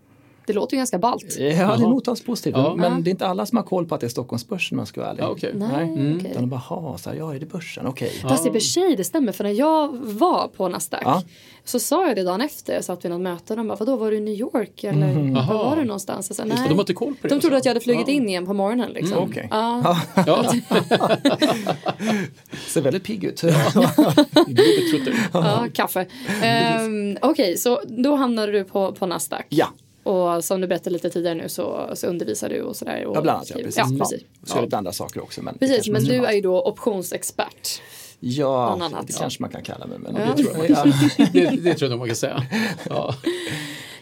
[0.50, 1.36] Det låter ju ganska ballt.
[1.40, 2.56] Ja, det mottas positivt.
[2.58, 2.76] Ja.
[2.76, 5.02] Men det är inte alla som har koll på att det är Stockholmsbörsen man ska
[5.02, 5.24] vara ärlig.
[5.24, 5.52] Ja, okej.
[5.56, 6.16] Nej, Nej.
[6.16, 6.32] okej.
[6.32, 8.10] Utan de bara, ha, så här, ja är det börsen, okej.
[8.22, 9.32] Fast i och för sig, det stämmer.
[9.32, 11.24] För när jag var på Nasdaq Ja.
[11.64, 12.74] så sa jag det dagen efter.
[12.74, 15.14] Jag satt vid något möte och de bara, vadå var du i New York eller
[15.14, 15.54] var Jaha.
[15.70, 16.30] var du någonstans?
[16.30, 16.68] Jag sa, Just nej.
[16.70, 18.14] de har inte koll på det, De trodde att jag hade flugit Ja.
[18.14, 18.92] in igen på morgonen.
[18.92, 19.18] Liksom.
[19.18, 19.48] Mm, okej.
[19.52, 20.00] Ja.
[20.28, 20.54] Ja,
[22.68, 23.44] Ser väldigt pigg ut.
[25.34, 26.06] Ja, kaffe.
[26.86, 29.46] Um, Okej, så då hamnade du på, på Nasdaq.
[29.50, 29.68] ja,
[30.10, 33.06] Och som du berättade lite tidigare nu så, så undervisar du och sådär.
[33.06, 33.50] Och ja, bland annat.
[33.50, 33.78] Ja, precis.
[33.78, 34.22] Ja, Ja, precis.
[34.44, 35.42] Så är det lite andra saker också.
[35.42, 37.82] Men Precis, men du är ju då optionsexpert.
[38.20, 39.08] Ja, annat.
[39.08, 40.00] det kanske man kan kalla mig.
[40.00, 40.34] Men Ja.
[40.38, 40.70] det tror jag.
[40.70, 40.86] Ja.
[41.34, 42.44] Det, det tror jag nog man kan säga.
[42.90, 43.16] Ja.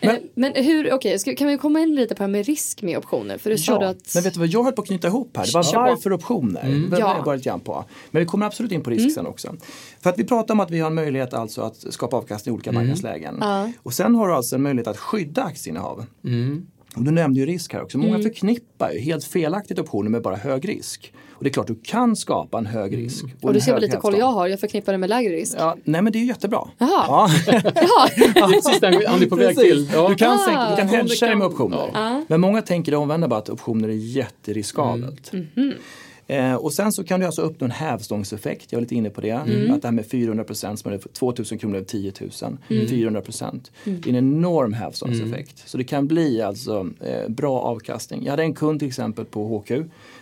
[0.02, 2.82] Men, men hur, okej, ska- kan vi komma in lite på det här med risk
[2.82, 3.38] med optioner?
[3.38, 4.12] För du sa du Ja, att...
[4.16, 5.46] men vet du vad jag höll på att knyta ihop här?
[5.46, 6.64] Det var varför optioner.
[6.64, 7.22] Det var Ja.
[7.26, 7.86] jag lite på.
[8.12, 9.56] Men vi kommer absolut in på risk sen också.
[10.02, 12.56] För att vi pratar om att vi har en möjlighet alltså att skapa avkastning i
[12.56, 13.38] olika marknadslägen.
[13.42, 13.72] Ja.
[13.84, 16.06] Och sen har du alltså en möjlighet att skydda aktieinnehav.
[16.26, 16.68] Mm.
[16.98, 17.98] Och du nämnde ju risk här också.
[17.98, 18.22] Många Mm.
[18.24, 21.14] förknippar ju helt felaktigt optioner med bara hög risk.
[21.32, 23.24] Och det är klart du kan skapa en hög risk.
[23.24, 23.36] Mm.
[23.42, 24.48] Och en du ser vad lite koll jag har.
[24.48, 25.56] Jag förknippar det med lägre risk.
[25.60, 26.68] Ja, nej men det är ju jättebra.
[26.78, 26.90] Jaha.
[27.08, 27.30] Ja.
[28.18, 29.90] Är precis den han är på väg till.
[29.94, 30.10] Ja.
[30.10, 30.38] Du kan, Ah.
[30.46, 31.90] sänka, du kan Ja, hedga kan- med optioner.
[31.94, 32.24] ja.
[32.28, 35.32] Men många tänker det omvända bara att optioner är jätteriskabelt.
[35.34, 35.74] Mhm.
[36.30, 39.22] Eh, och sen så kan du alltså uppnå en hävstångseffekt, jag var lite inne på
[39.22, 39.30] det.
[39.30, 39.74] Mm.
[39.74, 42.88] Att det här med 400 procent, som är 2000 kronor över 10 000, Mm.
[42.88, 43.72] 400 procent.
[43.84, 45.64] Det är en enorm hävstångseffekt.
[45.70, 48.24] Så det kan bli alltså eh, bra avkastning.
[48.24, 49.72] Jag hade en kund till exempel på HQ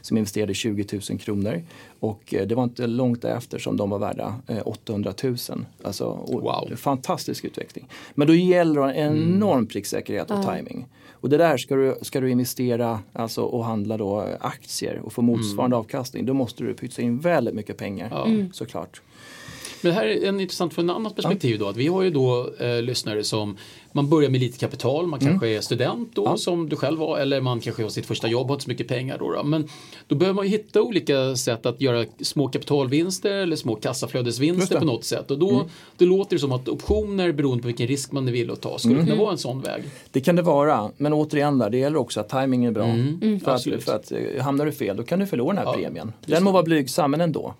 [0.01, 1.63] som investerade 20 000 kronor.
[1.99, 5.35] Och eh, det var inte långt efter som de var värda eh, 800 000.
[5.83, 6.75] Alltså, Wow.
[6.75, 7.85] Fantastisk utveckling.
[8.15, 10.85] Men då gäller det en enorm pricksäkerhet och timing.
[11.25, 15.13] Och det där ska du, ska du investera alltså, och handla då eh, aktier och
[15.13, 16.25] få motsvarande avkastning.
[16.25, 18.27] Då måste du pytsa in väldigt mycket pengar Ja.
[18.53, 19.01] såklart.
[19.81, 21.67] Men det här är en intressant från ett annat perspektiv då.
[21.69, 23.57] Att vi har ju då eh, lyssnare som
[23.95, 27.41] man börjar med lite kapital, man kanske är student då som du själv var eller
[27.41, 29.43] man kanske har sitt första jobb och har inte så mycket pengar då, då.
[29.43, 29.67] Men
[30.07, 34.85] då behöver man ju hitta olika sätt att göra små kapitalvinster eller små kassaflödesvinster på
[34.85, 35.31] något sätt.
[35.31, 35.65] Och då,
[35.97, 39.05] då låter det som att optioner beroende på vilken risk man vill att ta skulle
[39.05, 39.83] kunna vara en sån väg.
[40.11, 42.85] Det kan det vara, men återigen där, det gäller också att timingen är bra.
[43.43, 45.73] För, att, för att eh, hamnar du fel då kan du förlora den här Ja,
[45.73, 46.13] premien.
[46.25, 47.53] Den må vara blygsam men ändå.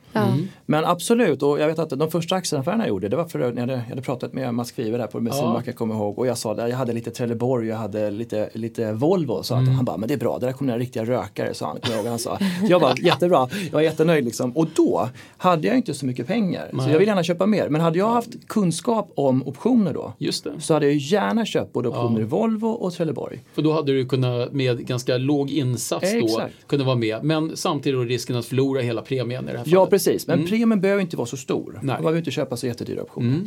[0.66, 3.46] Men absolut, och jag vet att de första aktieaffärerna jag gjorde, det var för när
[3.48, 6.25] jag hade, jag hade pratat med Mats Kvive där på bensinmacken, jag kommer ihåg.
[6.26, 9.44] Och jag sa att jag hade lite Trelleborg, jag hade lite, lite Volvo.
[9.44, 11.68] Så att Han bara, men det är bra, det där kommer några riktiga rökare, sa
[11.68, 11.80] han.
[11.92, 12.40] Jag han sa.
[12.70, 14.52] Jag var jättebra, jag var jättenöjd liksom.
[14.52, 16.70] Och då hade jag inte så mycket pengar.
[16.84, 17.70] Så jag vill gärna köpa mer.
[17.70, 20.14] Men hade jag haft kunskap om optioner då,
[20.60, 23.44] så hade jag gärna köpt både optioner i Volvo och Trelleborg.
[23.54, 26.68] För då hade du kunnat med ganska låg insats då Exakt.
[26.68, 27.24] kunna vara med.
[27.24, 29.74] Men samtidigt då risken att förlora hela premien i det här fallet.
[29.74, 31.72] Ja precis, men premien behöver inte vara så stor.
[31.72, 31.80] Nej.
[31.82, 31.88] Mm.
[31.88, 33.40] Man behöver inte köpa så jättedyra optioner.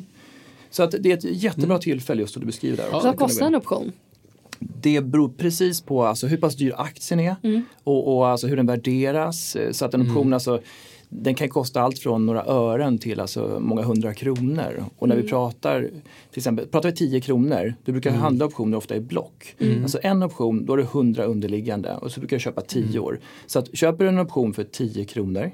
[0.70, 2.84] Så att det är ett jättebra tillfälle just som du beskriver där.
[2.84, 2.98] också.
[2.98, 3.92] Vad Att kostar en option?
[4.58, 7.36] Det beror precis på alltså, hur pass dyr aktien är
[7.84, 9.56] och, och alltså, hur den värderas.
[9.70, 10.60] Så att en option alltså,
[11.08, 14.84] den kan kosta allt från några ören till alltså många hundra kronor.
[14.98, 15.80] Och när vi pratar,
[16.30, 19.56] till exempel, pratar vi 10 kronor, då brukar jag handla optioner ofta i block.
[19.82, 23.20] Alltså en option, då är det 100 underliggande och så brukar jag köpa 10 år.
[23.46, 25.50] Så att köper du en option för 10 kronor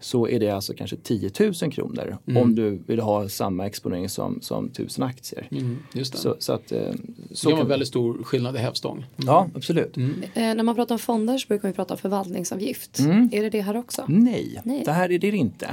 [0.00, 4.38] så är det alltså kanske 10 000 kronor om du vill ha samma exponering som,
[4.40, 5.48] som 1000 aktier.
[5.50, 6.18] Mm, just det.
[6.18, 9.04] Så, så att, eh, det så kan vara väldigt stor skillnad i hävstång.
[9.16, 9.96] Ja, absolut.
[9.96, 10.02] Eh,
[10.34, 12.98] när man pratar om fonder så brukar man ju prata om förvaltningsavgift.
[13.32, 14.04] Är det det här också?
[14.08, 14.82] Nej, Nej.
[14.84, 15.66] det här är det inte.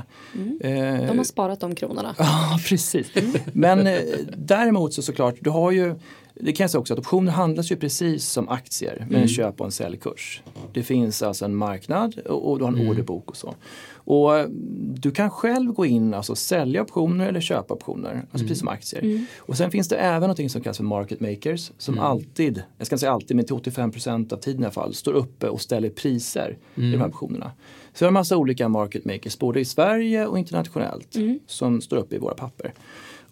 [0.62, 2.15] Eh, De har sparat de kronorna.
[2.30, 3.08] Ja, precis.
[3.54, 4.00] Men eh,
[4.38, 5.96] däremot så såklart, du har ju
[6.41, 9.60] det kan jag säga också att optioner handlas ju precis som aktier med en köp
[9.60, 10.43] och en säljkurs.
[10.73, 13.56] Det finns alltså en marknad och, du har en orderbok och så.
[13.91, 14.47] Och eh,
[14.93, 18.67] du kan själv gå in och alltså sälja optioner eller köpa optioner, alltså precis som
[18.67, 19.25] aktier.
[19.38, 22.95] Och sen finns det även något som kallas för market makers som alltid, jag ska
[22.95, 25.89] inte säga alltid, men till 85% av tiden i alla fall, står uppe och ställer
[25.89, 27.52] priser i de här optionerna.
[27.93, 31.15] Så vi har en massa olika market makers både i Sverige och internationellt
[31.47, 32.73] som står uppe i våra papper.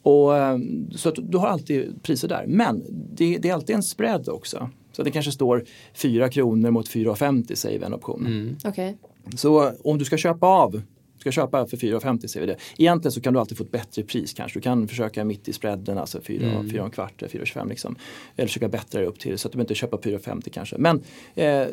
[0.08, 0.58] Och, eh,
[0.96, 2.46] så att du har alltid priser där.
[2.48, 4.70] Men det, det är alltid en spread också.
[4.92, 8.26] Så det kanske står 4 kronor mot 4,50 säger vi en option.
[8.66, 8.98] Okej.
[9.36, 10.82] Så om du ska köpa av
[11.32, 12.60] ska köpa för 4,50 säger vi det.
[12.78, 14.60] Egentligen så kan du alltid få ett bättre pris kanske.
[14.60, 16.70] Du kan försöka mitt i spreaden, alltså 4, mm.
[16.70, 17.96] 4 kvart, 4,25 liksom.
[18.36, 20.78] Eller försöka bättra dig upp till så att du inte köpa 4,50 kanske.
[20.78, 21.02] Men
[21.36, 21.68] eh,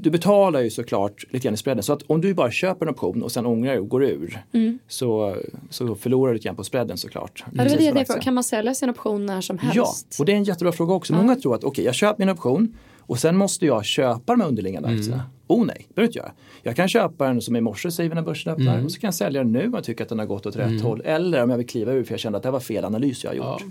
[0.00, 1.82] du betalar ju såklart lite grann i spreaden.
[1.82, 4.42] Så att om du bara köper en option och sen ångrar dig och går ur
[4.88, 5.36] så,
[5.70, 7.44] så förlorar du lite grann på spreaden såklart.
[7.54, 9.76] Ja, det det kan man sälja sin option när som helst?
[9.76, 11.14] Ja, och det är en jättebra fråga också.
[11.14, 12.76] Många tror att okej, jag köper min option
[13.08, 15.22] och sen måste jag köpa de här underliggande aktierna.
[15.46, 16.32] Oh nej, det behöver jag inte göra.
[16.62, 19.08] Jag kan köpa den som i morse säger vi när börsen öppnar och så kan
[19.08, 21.02] jag sälja den nu om jag tycker att den har gått åt rätt håll.
[21.04, 23.24] Eller om jag vill kliva ur för jag kände att det här var fel analys
[23.24, 23.60] jag har gjort.
[23.60, 23.70] Ja.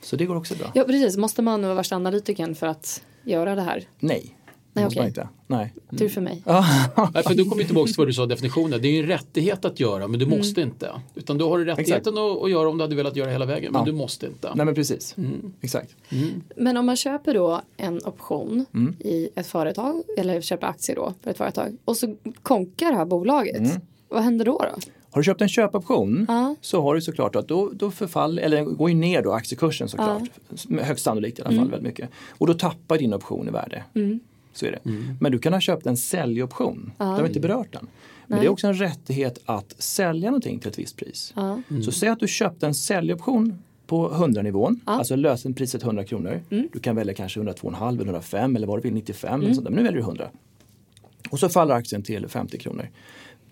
[0.00, 0.70] Så det går också bra.
[0.74, 1.16] Ja, precis.
[1.16, 3.84] Måste man vara värsta analytikern för att göra det här?
[3.98, 4.36] Nej,
[4.76, 5.06] Nej, okej.
[5.06, 5.28] inte.
[5.46, 5.74] Nej.
[5.98, 6.42] Tur för mig.
[7.14, 8.82] Nej, för du kommer tillbaka till vad du sa definitionen.
[8.82, 10.90] Det är ju en rättighet att göra men du måste inte.
[11.14, 13.72] Utan då har du rättigheten att, att göra om du hade velat göra hela vägen
[13.72, 13.86] men Ja.
[13.86, 14.52] du måste inte.
[14.54, 15.16] Nej men precis.
[15.60, 15.96] Exakt.
[16.56, 18.94] Men om man köper då en option Mm.
[19.00, 23.04] i ett företag eller köper aktier då för ett företag och så konkar det här
[23.04, 23.56] bolaget.
[23.56, 23.80] Mm.
[24.08, 24.58] Vad händer då?
[24.58, 24.80] då?
[25.10, 26.54] Har du köpt en köpoption Ja.
[26.60, 30.22] så har du såklart att då, då förfaller, eller går ju ner då aktiekursen såklart.
[30.82, 31.70] Högst sannolikt i alla fall Mm.
[31.70, 32.10] väldigt mycket.
[32.30, 33.84] Och då tappar din option i värde.
[34.56, 34.90] Så är det.
[35.20, 36.92] Men du kan ha köpt en säljoption.
[36.98, 37.88] Då har inte berört den.
[38.26, 41.32] Men det är också en rättighet att sälja någonting till ett visst pris.
[41.36, 41.60] Ja.
[41.84, 46.42] Så säg att du köpte en säljoption på 100-nivån, alltså lösenpriset 100 kronor.
[46.50, 46.68] Mm.
[46.72, 49.70] Du kan välja kanske 102,5 eller 105 eller vad du vill, 95 eller sånt där.
[49.70, 50.28] Men nu väljer du 100.
[51.30, 52.88] Och så faller aktien till 50 kronor.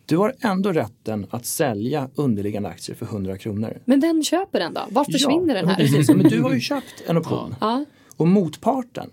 [0.07, 3.79] Du har ändå rätten att sälja underliggande aktier för 100 kronor.
[3.85, 4.81] Men vem köper den då?
[4.91, 5.77] Vart försvinner den ja, här?
[5.77, 7.55] Precis, men du har ju köpt en option.
[7.61, 7.85] Ja,
[8.17, 9.11] Och motparten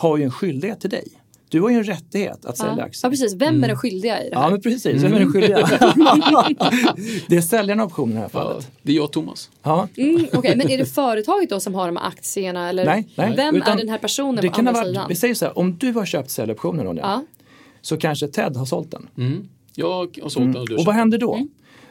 [0.00, 1.08] har ju en skyldighet till dig.
[1.48, 2.84] Du har ju en rättighet att sälja ja.
[2.84, 3.00] aktier.
[3.06, 3.34] ja, precis.
[3.34, 4.42] Vem är den skyldiga i det här?
[4.44, 5.02] Ja, men precis.
[5.02, 5.56] Vem är den skyldiga?
[7.28, 8.70] det är säljaren av optionen i det här Ja, fallet.
[8.82, 9.50] det är jag och Thomas.
[9.62, 9.88] Ja.
[9.96, 12.68] Mm, Okej, men är det företaget då som har de här aktierna?
[12.68, 13.36] Eller Nej, nej.
[13.36, 15.08] vem Utan är den här personen det på kan andra ha varit, sidan?
[15.08, 17.24] Vi säger så här, om du har köpt säljoptionen Ronja, Ja.
[17.80, 19.08] så kanske Ted har sålt den.
[19.18, 19.48] Mm.
[19.74, 21.34] Jag har sålt den och du Och vad händer då?
[21.34, 21.48] Mm.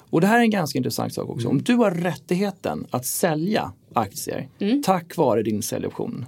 [0.09, 1.47] Och det här är en ganska intressant sak också.
[1.47, 4.83] Om du har rättigheten att sälja aktier Mm.
[4.83, 6.25] tack vare din säljoption.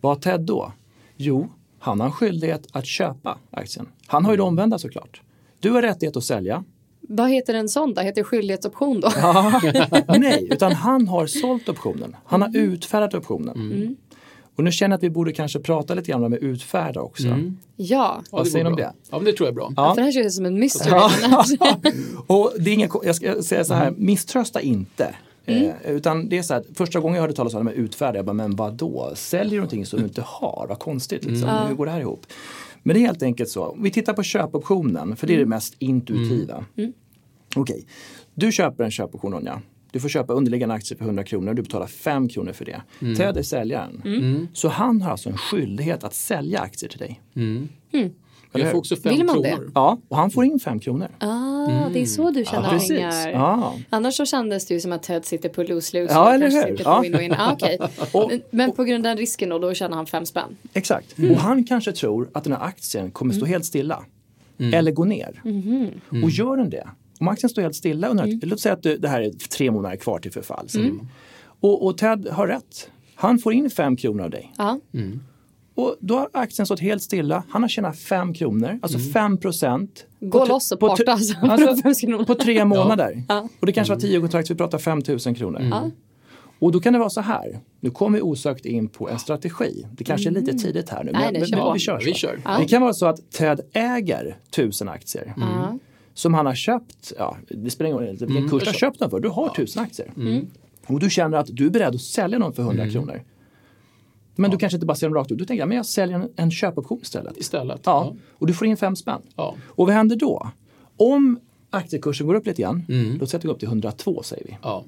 [0.00, 0.72] Vad har Ted då?
[1.16, 1.48] Jo,
[1.78, 3.86] han har en skyldighet att köpa aktien.
[4.06, 5.20] Han har ju det omvända såklart.
[5.60, 6.64] Du har rättighet att sälja.
[7.08, 8.00] Vad heter en sån då?
[8.02, 9.08] Heter det skyldighetsoption då?
[10.18, 12.16] Nej, utan han har sålt optionen.
[12.26, 13.56] Han har utfärdat optionen.
[13.56, 13.96] Mm.
[14.56, 17.26] Och nu känner jag att vi borde kanske prata lite grann om utfärda också.
[17.26, 17.36] Ja,
[17.76, 18.92] Ja, Vad det säger ni om det?
[19.10, 19.72] Ja, men det tror jag är bra.
[19.76, 19.94] Ja.
[19.94, 21.00] för det här känns som en mystery.
[22.26, 24.06] Och det är ingen, jag ska säga så här, Mm.
[24.06, 25.14] misströsta inte.
[25.46, 28.18] Eh, utan det är så här, första gången jag hörde talas om det med utfärda,
[28.18, 29.12] jag bara, men vadå?
[29.14, 30.66] Säljer du någonting som du inte har?
[30.68, 31.48] Vad konstigt, liksom.
[31.48, 31.68] Mm.
[31.68, 32.26] hur går det här ihop?
[32.82, 35.48] Men det är helt enkelt så, vi tittar på köpoptionen, för det är Mm.
[35.50, 36.64] det mest intuitiva.
[37.56, 37.86] Okej,
[38.34, 39.62] du köper en köpoption Ronja.
[39.92, 42.82] Du får köpa underliggande aktier för 100 kronor, du betalar 5 kronor för det.
[43.00, 43.14] Mm.
[43.16, 44.02] Ted är säljaren.
[44.54, 47.20] Så han har alltså en skyldighet att sälja aktier till dig.
[48.60, 49.50] Jag får också fem Vill man det?
[49.50, 49.70] kronor.
[49.74, 51.08] Ja, och han får in 5 kronor.
[51.18, 51.28] Ah,
[51.66, 52.88] Ah, det är så du tjänar Precis.
[52.88, 53.28] pengar.
[53.30, 53.74] Ja.
[53.90, 56.12] Annars så kändes det ju som att Ted sitter på lose-lose.
[56.12, 56.62] Ja, och eller hur?
[56.62, 56.96] sitter Ja.
[56.96, 57.34] på win-win.
[57.38, 57.78] Ah, okej.
[58.12, 60.56] Och- men, men på grund av den risken då, då tjänar han fem spänn.
[60.72, 61.18] Exakt.
[61.18, 61.30] Mm.
[61.30, 64.04] Och han kanske tror att den här aktien kommer stå helt stilla.
[64.58, 65.40] Eller gå ner.
[65.44, 66.22] Mm-hmm.
[66.24, 66.88] Och gör den det,
[67.20, 68.40] om aktien står helt stilla under, Mm.
[68.42, 70.66] låt säga att det det här är tre månader kvar till förfall.
[71.60, 72.90] Och, och Ted har rätt.
[73.14, 74.52] Han får in fem kronor av dig.
[74.58, 74.80] Ja.
[75.74, 77.42] Och då har aktien stått helt stilla.
[77.48, 80.06] Han har tjänat fem kronor, alltså fem procent.
[80.20, 81.34] Gå på tre- loss och på parta alltså.
[81.42, 83.22] alltså, på tre månader.
[83.28, 83.48] Ja.
[83.60, 85.92] Och det kanske var tio kontrakt, vi pratar 5 000 kronor.
[86.58, 89.86] Och då kan det vara så här, nu kommer vi osökt in på en strategi.
[89.92, 91.56] Det kanske är lite tidigt här nu, men, nej, men kör.
[91.58, 92.04] ja, vi kör så.
[92.06, 92.40] Vi kör.
[92.60, 95.32] Det kan vara så att Ted äger tusen aktier.
[95.36, 95.78] Ja.
[96.14, 99.10] Som han har köpt, ja, det spelar ingen roll vilken kurs du har köpt dem
[99.10, 100.12] för, du har tusen aktier.
[100.86, 103.22] Och du känner att du är beredd att sälja dem för 100 kronor.
[104.36, 106.28] Men du kanske inte bara säljer dem rakt ut, du tänker att jag säljer en,
[106.36, 107.36] en köpoption istället.
[107.36, 107.80] Istället.
[107.84, 109.22] Ja, och du får in fem spänn.
[109.36, 109.54] Ja.
[109.66, 110.50] Och vad händer då?
[110.96, 111.38] Om
[111.70, 112.84] aktiekursen går upp lite grann,
[113.20, 114.56] låt säga att det går upp till 102 säger vi.
[114.62, 114.84] Ja.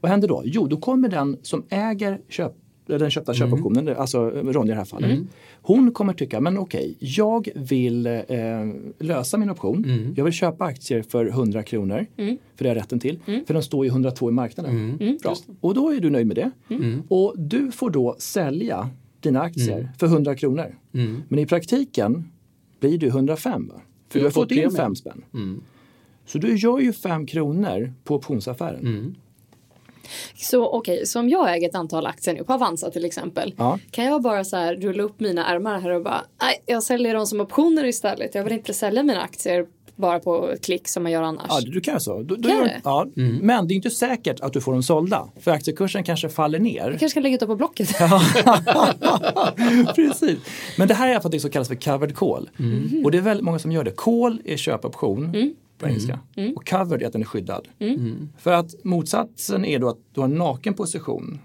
[0.00, 0.42] Vad händer då?
[0.44, 2.52] Jo, då kommer den som äger köp,
[2.86, 5.10] den köpta köpoptionen, alltså Ronja i det här fallet.
[5.62, 8.22] Hon kommer tycka, men okej, jag vill eh,
[8.98, 9.84] lösa min option.
[10.16, 12.06] Jag vill köpa aktier för 100 kronor,
[12.56, 13.18] för det har jag rätten till.
[13.46, 14.96] För de står ju 102 i marknaden.
[15.22, 15.34] Bra.
[15.60, 16.50] Och då är du nöjd med det.
[17.08, 20.76] Och du får då sälja dina aktier för 100 kronor.
[21.28, 22.28] Men i praktiken
[22.80, 23.68] blir det 105.
[23.68, 23.80] va?
[24.08, 24.76] För du har fått in premien.
[24.76, 25.22] 5 spänn.
[26.26, 29.16] Så du gör ju 5 kronor på optionsaffären.
[30.36, 33.54] Så okej, så om jag äger ett antal aktier nu på Avanza till exempel.
[33.58, 33.78] Ja.
[33.90, 37.14] Kan jag bara så här rulla upp mina ärmar här och bara, nej, jag säljer
[37.14, 38.34] dem som optioner istället.
[38.34, 41.46] Jag vill inte sälja mina aktier bara på ett klick som man gör annars.
[41.48, 42.22] Ja, du kan så.
[42.22, 42.80] Du, du Kan gör, det?
[42.84, 43.06] ja,
[43.40, 45.28] Men det är inte säkert att du får dem sålda.
[45.40, 46.80] För aktiekursen kanske faller ner.
[46.80, 47.88] Jag kanske ska lägga ut dem på Blocket.
[49.94, 50.38] Precis.
[50.78, 52.50] Men det här är i alla fall det som kallas för covered call.
[53.04, 53.90] Och det är väldigt många som gör det.
[53.96, 56.18] Call är köpoption på engelska.
[56.56, 57.68] Och covered är att den är skyddad.
[58.38, 61.38] För att motsatsen är då att du har en naken position.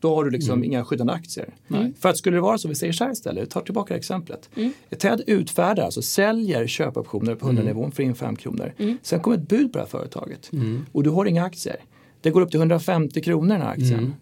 [0.00, 1.54] Då har du liksom inga skyddande aktier.
[2.00, 3.98] För att skulle det vara så, vi säger så här istället, ta tillbaka det här
[3.98, 4.50] exemplet.
[4.98, 8.72] Ted utfärdar, alltså säljer köpoptioner på 100 nivån för in 5 kronor.
[9.02, 10.50] Sen kommer ett bud på det här företaget
[10.92, 11.76] och du har inga aktier.
[12.20, 14.14] Det går upp till 150 kronor den här aktien.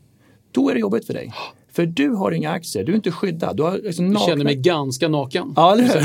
[0.53, 1.33] Då är det jobbigt för dig.
[1.73, 3.57] För du har inga aktier, du är inte skyddad.
[3.57, 4.27] Du har liksom nakna...
[4.27, 5.53] känner mig ganska naken.
[5.57, 6.05] Ja, eller hur?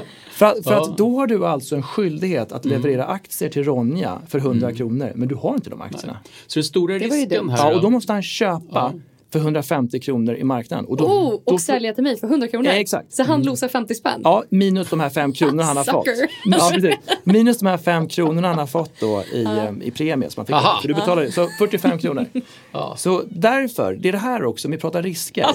[0.34, 0.82] för för Ja.
[0.82, 5.12] att då har du alltså en skyldighet att leverera aktier till Ronja för 100 kronor,
[5.14, 6.18] men du har inte de aktierna.
[6.46, 8.92] Så den stora Det risken här Ja, och då måste han köpa
[9.34, 10.84] för 150 kronor i marknaden.
[10.86, 12.66] Och då, Oh, då och sälja till mig för 100 kronor.
[12.66, 13.12] Ja, exakt.
[13.12, 14.20] Så han losar 50 spänn.
[14.24, 16.06] Ja, minus de här fem kronorna han har fått.
[16.44, 16.96] Ja, precis.
[17.24, 20.46] Minus de här fem kronorna han har fått då i, eh, i premie som han
[20.46, 20.54] fick.
[20.56, 20.78] Aha.
[20.80, 22.26] För du betalar så 45 kronor.
[22.72, 22.94] Ja.
[22.98, 25.46] Så därför, det är det här också, om vi pratar risker.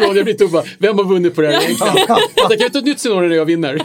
[0.00, 0.52] Ja, det blir tufft.
[0.52, 1.94] bara, Vem har vunnit på det här egentligen?
[2.34, 3.82] Jag kan ju ta ett nytt scenario där jag vinner.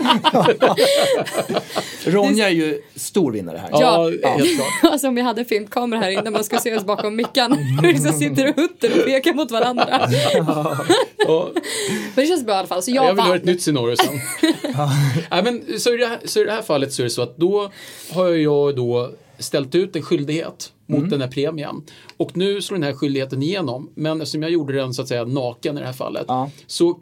[2.05, 3.69] Ronja är ju stor vinnare här.
[3.71, 4.29] Ja, Ja.
[4.29, 4.91] helt klart.
[4.93, 7.57] Alltså om vi hade filmkamera här inne man skulle se oss bakom mickan.
[7.81, 10.09] Vi liksom sitter och huttar och pekar mot varandra.
[11.27, 11.51] Ja.
[12.15, 12.83] Men det känns bra i alla fall.
[12.83, 14.19] Så jag, Jag vill ha ett nytt scenario sen.
[15.31, 17.21] Nej, men, så, i det här, så i det här fallet så är det så
[17.21, 17.71] att då
[18.11, 21.09] har jag då ställt ut en skyldighet mot Mm.
[21.09, 21.81] den här premien.
[22.17, 23.89] Och nu slår den här skyldigheten igenom.
[23.95, 26.25] Men eftersom jag gjorde den så att säga naken i det här fallet.
[26.27, 26.49] Ja.
[26.67, 26.99] Så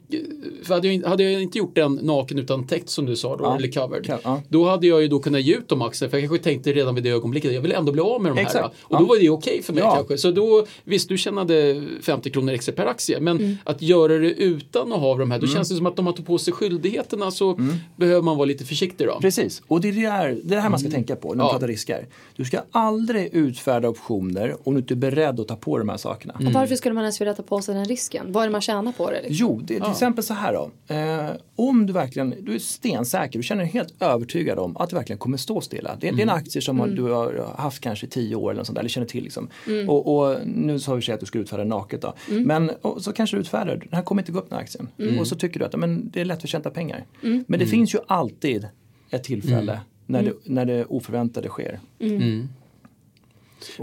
[0.64, 3.44] för hade, jag, hade jag inte gjort den naken utan täckt som du sa då,
[3.44, 3.56] Ja.
[3.56, 4.20] eller covered.
[4.24, 4.42] Ja.
[4.50, 6.10] Då hade jag ju då kunnat ge ut de aktierna.
[6.12, 8.38] För jag kanske tänkte redan vid det ögonblicket jag vill ändå bli av med de
[8.38, 8.46] här.
[8.46, 8.76] Exakt.
[8.84, 10.18] Och då var det okej för mig kanske.
[10.18, 13.20] Så då, visst du tjänade 50 kronor extra per aktie.
[13.20, 13.58] Men Mm.
[13.64, 16.14] att göra det utan att ha de här, då känns det som att om man
[16.14, 17.76] tar på sig skyldigheterna så Mm.
[17.96, 19.20] behöver man vara lite försiktig då.
[19.22, 21.36] Precis, och det är det här, det är det här man ska tänka på när
[21.44, 22.08] man pratar risker.
[22.36, 23.30] Du ska aldrig
[23.72, 26.34] utfärda optioner om du inte är beredd att ta på de här sakerna.
[26.34, 28.32] Och varför skulle man ens vilja ta på sig den risken?
[28.32, 29.22] Vad är det man tjänar på det?
[29.22, 29.36] Liksom?
[29.48, 30.72] Jo, det är till exempel så här då.
[30.96, 34.96] Eh, om du verkligen, du är stensäker, du känner dig helt övertygad om att det
[34.96, 35.96] verkligen kommer stå stilla.
[36.00, 38.64] Det, det är en aktie som har- du har haft kanske i tio år eller
[38.64, 39.50] sånt där, eller känner till liksom.
[39.88, 42.14] Och, och nu sa vi att du skulle utfärda naket då.
[42.46, 44.88] Men och, så kanske du utfärdar, den här kommer inte gå upp den här aktien.
[45.20, 47.06] Och så tycker du att men, det är lätt att tjäna pengar.
[47.48, 48.68] Men det finns ju alltid
[49.10, 51.80] ett tillfälle när, det, när det oförväntade sker.
[52.00, 52.08] Och-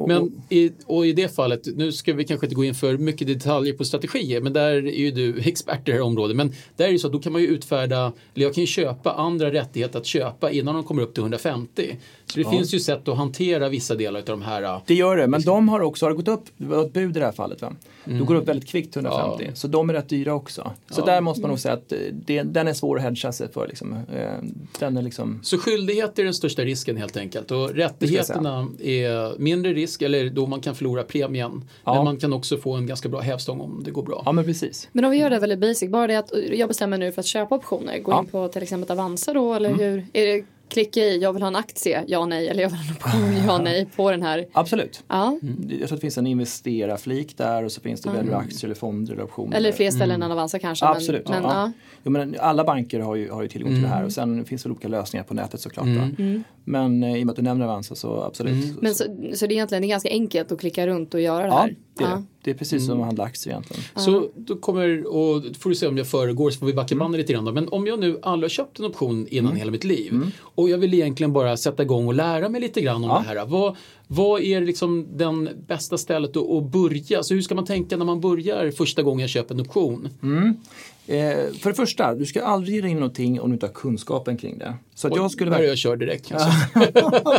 [0.06, 3.26] Men i, och i det fallet, nu ska vi kanske inte gå in för mycket
[3.26, 6.36] detaljer på strategier, men där är ju du expert i det här området.
[6.36, 8.66] Men där är det så att då kan man ju utfärda, eller jag kan ju
[8.66, 11.96] köpa andra rättigheter att köpa innan de kommer upp till 150.
[12.32, 14.62] Så det finns ju sätt att hantera vissa delar av de här.
[14.62, 17.16] äh, Det gör det, men de har också, har gått upp, det var ett bud
[17.16, 17.72] i det här fallet va?
[18.04, 19.54] Då går det upp väldigt kvickt 150, Ja.
[19.54, 20.70] så de är rätt dyra också.
[20.90, 21.04] Så Ja.
[21.04, 23.68] där måste man nog säga att eh, det, den är svår att hedga sig för.
[23.68, 23.92] Liksom.
[23.92, 24.30] Eh,
[24.78, 29.72] Den är liksom, Så skyldighet är den största risken helt enkelt och rättigheterna är mindre
[29.72, 31.64] risk eller då man kan förlora premien.
[31.84, 31.94] Ja.
[31.94, 34.22] Men man kan också få en ganska bra hävstång om det går bra.
[34.24, 34.88] ja men precis.
[34.92, 37.26] Men om vi gör det väldigt basic, bara det att jag bestämmer nu för att
[37.26, 38.18] köpa optioner, går Ja.
[38.18, 38.24] Mm.
[38.26, 40.06] in på till exempel Avanza då eller hur?
[40.68, 43.46] Klicka i jag vill ha en aktie, ja nej, eller jag vill ha en option,
[43.46, 44.46] ja nej på den här.
[44.52, 45.04] Absolut.
[45.08, 48.64] Ja, Jag tror att det finns en investerarflik där och så finns det väljer aktier
[48.64, 49.56] eller fonder eller optioner.
[49.56, 50.86] eller fler ställen än Avanza kanske.
[50.86, 50.96] Mm.
[50.96, 51.28] Absolut.
[51.28, 51.56] Men, men, ja.
[51.62, 51.72] ja.
[52.04, 54.62] Jo, men alla banker har ju, har ju tillgång till det här och sen finns
[54.62, 55.86] det olika lösningar på nätet såklart.
[55.86, 56.08] va.
[56.68, 58.82] Men eh, i och med att du nämner Avanza så absolut.
[58.82, 59.04] Men så,
[59.34, 61.58] så det är egentligen det är ganska enkelt att klicka runt och göra det ja,
[61.58, 61.76] här.
[61.98, 62.22] det är, det.
[62.44, 63.82] det är precis som att handla aktier egentligen.
[63.96, 66.96] Så då kommer, och då får du se om jag föregår så får vi backa
[66.96, 67.52] bandet lite grann då.
[67.52, 70.78] Men om jag nu aldrig har köpt en option innan hela mitt liv och jag
[70.78, 73.18] vill egentligen bara sätta igång och lära mig lite grann om Ja.
[73.18, 73.46] det här.
[73.46, 73.76] Vad,
[74.10, 77.22] vad är liksom den bästa stället att, börja?
[77.22, 80.08] Så hur ska man tänka när man börjar första gången jag köper en option?
[81.06, 84.36] Eh, för det första, du ska aldrig ge in någonting om du inte har kunskapen
[84.36, 84.74] kring det.
[84.94, 86.50] Så att jag skulle Där jag kör direkt kanske.
[86.94, 87.36] Ja.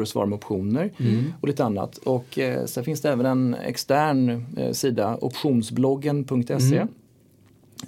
[0.00, 0.92] Och svara med optioner
[1.40, 1.96] och lite annat.
[1.96, 6.86] Och eh, sen finns det även en extern eh, sida, optionsbloggen.se.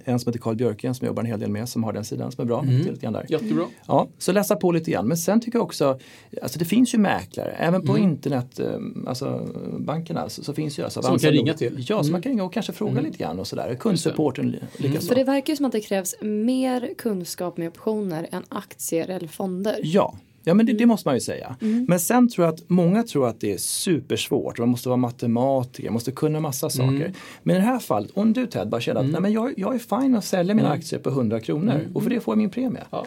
[0.04, 2.04] En som heter Carl Björken som jag jobbar en hel del med som har den
[2.04, 2.62] sidan som är bra.
[2.62, 3.26] Är lite grann där.
[3.28, 3.64] Jättebra.
[3.86, 5.08] Ja, så läsa på lite grann.
[5.08, 5.98] Men sen tycker jag också,
[6.42, 8.66] alltså det finns ju mäklare, även på internet, eh,
[9.06, 11.84] alltså bankerna så, så finns ju alltså Som man kan ringa till.
[11.88, 13.74] Ja, som man kan ringa och kanske fråga lite grann och sådär.
[13.74, 15.08] Kundsupporten likaså.
[15.08, 19.28] För det verkar ju som att det krävs mer kunskap med optioner än aktier eller
[19.28, 19.80] fonder.
[19.82, 21.56] Ja, ja men det, det måste man ju säga.
[21.88, 24.58] Men sen tror jag att många tror att det är supersvårt.
[24.58, 27.12] Man måste vara matematiker, man måste kunna massa saker.
[27.42, 29.74] Men i det här fallet, om du Ted bara känner att Nej, men jag, jag
[29.74, 32.50] är fine att sälja mina aktier på 100 kronor och för det får jag min
[32.50, 32.82] premie.
[32.90, 33.06] Ja.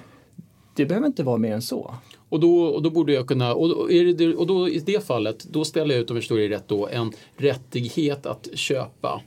[0.75, 1.95] Det behöver inte vara mer än så.
[2.29, 5.65] Och då, och då borde jag kunna, och, det, och då i det fallet, då
[5.65, 9.21] ställer jag ut, om jag förstår det rätt då, en rättighet att köpa.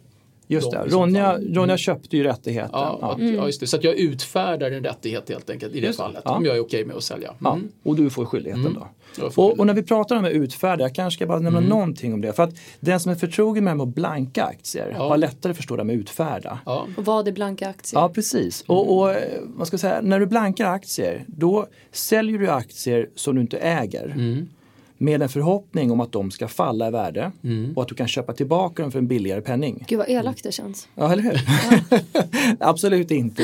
[0.51, 1.39] Just det, Ronja.
[1.39, 2.71] Ronja köpte ju rättigheten.
[2.73, 3.13] Ja, Ja.
[3.13, 3.67] Att, ja, just det.
[3.67, 6.23] Så att jag utfärdar en rättighet helt enkelt i det Just fallet.
[6.25, 6.37] ja.
[6.37, 7.35] Om jag är okej med att sälja.
[7.39, 7.69] Ja, Mm.
[7.83, 8.87] och du får skyldigheten då.
[9.19, 11.59] Jag får Och, och när vi pratar om att utfärda, jag kanske ska bara nämna
[11.59, 11.71] Mm.
[11.71, 12.33] någonting om det.
[12.33, 15.09] För att den som är förtrogen med att blanka aktier Ja.
[15.09, 16.59] har lättare att förstå det med utfärda.
[16.67, 16.87] Ja.
[16.97, 18.01] Och vad är blanka aktier?
[18.01, 18.65] Ja, precis.
[18.67, 23.09] Och, och eh, vad ska jag säga, när du blankar aktier, då säljer du aktier
[23.15, 24.15] som du inte äger.
[25.03, 27.73] Med en förhoppning om att de ska falla i värde Mm.
[27.77, 29.85] och att du kan köpa tillbaka dem för en billigare penning.
[29.89, 30.89] Gud vad elakt det känns.
[30.95, 31.41] Ja, eller hur?
[32.61, 33.43] Absolut inte.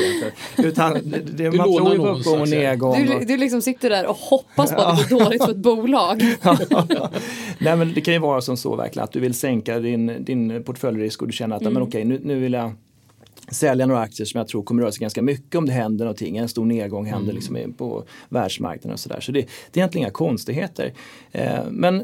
[0.57, 3.05] Utan det, det, Du man tror ju på uppgång och nedgång.
[3.05, 6.21] Du, du liksom sitter där och hoppas på att det går dåligt för ett bolag.
[7.59, 10.63] Nej men det kan ju vara som så verkligen att du vill sänka din, din
[10.63, 11.73] portföljrisk och du känner att Mm.
[11.73, 12.71] men okej nu, nu vill jag
[13.51, 16.37] sälja några aktier som jag tror kommer röra sig ganska mycket om det händer någonting.
[16.37, 19.19] En stor nedgång händer liksom i- på världsmarknaden och sådär.
[19.19, 19.39] Så det,
[19.71, 20.93] det är egentligen inga konstigheter.
[21.31, 22.03] Eh, men eh,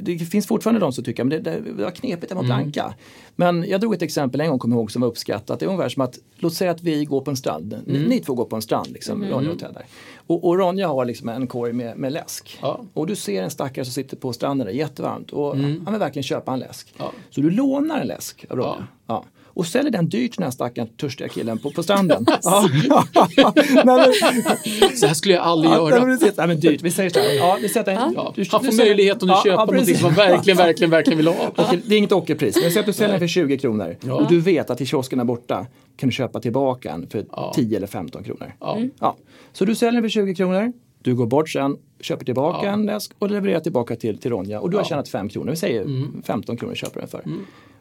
[0.00, 2.94] det finns fortfarande de som tycker att det, det, det var knepigt vara blanka.
[3.36, 5.60] Men jag drog ett exempel en gång, kommer ihåg, som var uppskattat.
[5.60, 7.76] Det är ungefär som att, låt säga att vi går på en strand.
[7.86, 9.84] Ni, ni två går på en strand, liksom, Ronja och Ted där.
[10.26, 12.58] Och, och Ronja har liksom en korg med, med läsk.
[12.62, 12.80] Ja.
[12.94, 15.30] Och du ser en stackare som sitter på stranden, det är jättevarmt.
[15.32, 16.94] Och han vill verkligen köpa en läsk.
[16.98, 17.12] Ja.
[17.30, 18.86] Så du lånar en läsk av Ronja.
[19.06, 19.24] Ja.
[19.56, 19.60] Ja.
[19.60, 22.26] Och säljer den dyrt till den här stackaren törstiga killen på, på stranden.
[22.42, 22.68] ja.
[23.84, 26.04] Nej, men, Så här skulle jag aldrig ja, nej, göra.
[26.04, 26.36] precis.
[26.36, 26.82] Nej, men dyrt.
[26.82, 27.32] Vi säger så här.
[27.34, 30.04] Ja, vi sätter en, Ja, du- han får möjlighet att Ja, köpa ja, någonting som
[30.04, 31.34] man verkligen, verkligen, verkligen vill ha.
[31.56, 32.56] Okej, Det är inget ockerpris.
[32.62, 34.14] Men säg att du säljer den för 20 kronor Ja.
[34.14, 37.52] och du vet att i kiosken där borta kan du köpa tillbaka den för Ja.
[37.56, 38.52] 10 eller 15 kronor.
[38.60, 38.78] Ja.
[39.00, 39.16] Ja.
[39.52, 42.72] Så du säljer den för 20 kronor, du går bort sen, köper tillbaka Ja.
[42.72, 45.50] en läsk och levererar tillbaka till, till Ronja och du har tjänat 5 kronor.
[45.50, 46.22] Vi säger Mm.
[46.26, 47.22] 15 kronor köper du den för.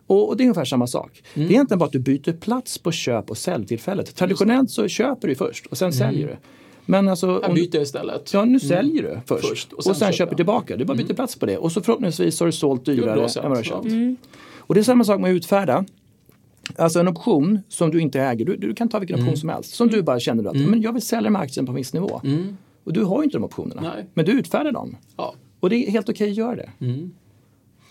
[0.08, 1.24] Och, och det är ungefär samma sak.
[1.34, 4.16] Det är egentligen bara att du byter plats på köp och säljtillfället.
[4.16, 6.36] Traditionellt så köper du först och sen säljer du.
[6.86, 7.42] Men alltså, Mm.
[7.50, 8.34] Om- byter jag istället.
[8.34, 10.38] Ja, nu säljer du först, Först, och och sen sen, köper jag.
[10.38, 10.78] tillbaka.
[10.78, 13.50] Du bara byter plats på det och så förhoppningsvis har du sålt dyrare bra än
[13.50, 13.86] vad du har köpt.
[14.58, 15.86] Och det är samma sak med att utfärda.
[16.78, 19.28] Alltså en option som du inte äger, du, du kan ta vilken Mm.
[19.28, 19.74] option som helst.
[19.76, 21.94] Som du bara känner att men jag vill sälja de här aktierna på en viss
[21.94, 22.22] nivå.
[22.84, 23.82] Och du har ju inte de optionerna.
[23.82, 23.94] Mm.
[23.96, 24.06] Nej.
[24.14, 24.98] Men du utfärdar dem.
[25.18, 25.36] Ja.
[25.60, 26.70] Och det är helt okej att göra det.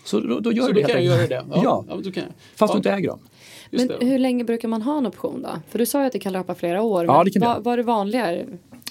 [0.05, 1.43] Så då, då gör Så du då det kan jag göra det.
[1.63, 2.33] Ja, men då kan jag.
[2.55, 3.19] fast ja, du inte äger dem.
[3.71, 4.05] just Men det.
[4.05, 5.49] hur länge brukar man ha en option då?
[5.69, 7.05] För du sa ju att det kan löpa flera år.
[7.05, 8.45] Ja, det kan det vad, är det vanligare?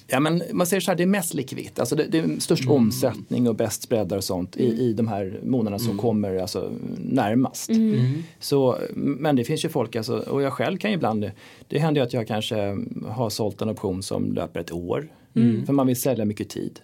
[0.06, 1.78] Ja, men man säger så här, det är mest likvitt.
[1.78, 2.76] Alltså det, det är störst Mm.
[2.76, 7.70] omsättning och bäst spreadar och sånt i, i de här månaderna som kommer alltså, närmast.
[7.70, 8.22] Mm.
[8.40, 11.30] Så, men det finns ju folk, alltså, och jag själv kan ju ibland,
[11.68, 12.76] det händer ju att jag kanske
[13.08, 15.08] har sålt en option som löper ett år.
[15.36, 15.66] Mm.
[15.66, 16.80] För man vill sälja mycket tid.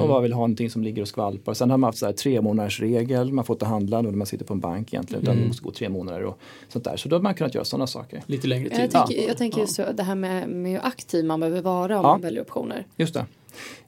[0.00, 1.54] Och man vill ha någonting som ligger och skvalpar.
[1.54, 4.26] Sen har man haft så här tre månaders regel, man får inte handla när man
[4.26, 5.22] sitter på en bank egentligen.
[5.22, 6.96] Utan det måste gå tre månader och sånt där.
[6.96, 8.22] Så då har man kunnat göra sådana saker.
[8.26, 8.80] Lite längre tid.
[8.80, 11.98] Jag tänker, jag tänker just så, det här med, med hur aktiv man behöver vara
[11.98, 12.12] om Ja.
[12.12, 12.86] man väljer optioner.
[12.96, 13.26] Just det.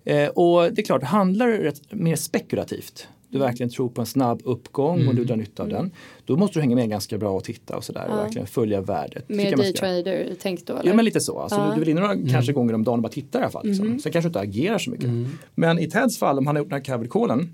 [0.05, 3.47] Eh, och det är klart, handlar rätt, mer spekulativt, du Mm.
[3.49, 5.91] verkligen tror på en snabb uppgång och du drar nytta av den,
[6.25, 9.29] då måste du hänga med ganska bra och titta och sådär och verkligen följa värdet.
[9.29, 10.91] Mer daytrader, tänk då eller?
[10.91, 11.39] Ja men lite så.
[11.39, 13.51] Alltså, du, du vill in några kanske gånger om dagen och bara titta i alla
[13.51, 13.67] fall.
[13.67, 13.99] Liksom.
[14.01, 15.11] Sen kanske du inte agerar så mycket.
[15.55, 17.53] Men i Teds fall, om han har gjort den här covered callen,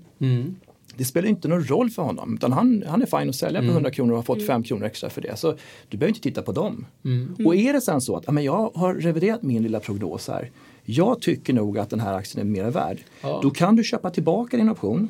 [0.97, 2.33] det spelar inte någon roll för honom.
[2.35, 4.85] Utan han, han är fine att sälja på 100 kronor och har fått 5 kronor
[4.85, 5.35] extra för det.
[5.39, 5.55] Så
[5.89, 6.85] du behöver inte titta på dem.
[7.45, 10.51] Och är det sen så att ja, men jag har reviderat min lilla prognos här.
[10.89, 12.97] Jag tycker nog att den här aktien är mer värd.
[13.41, 15.09] Då kan du köpa tillbaka din option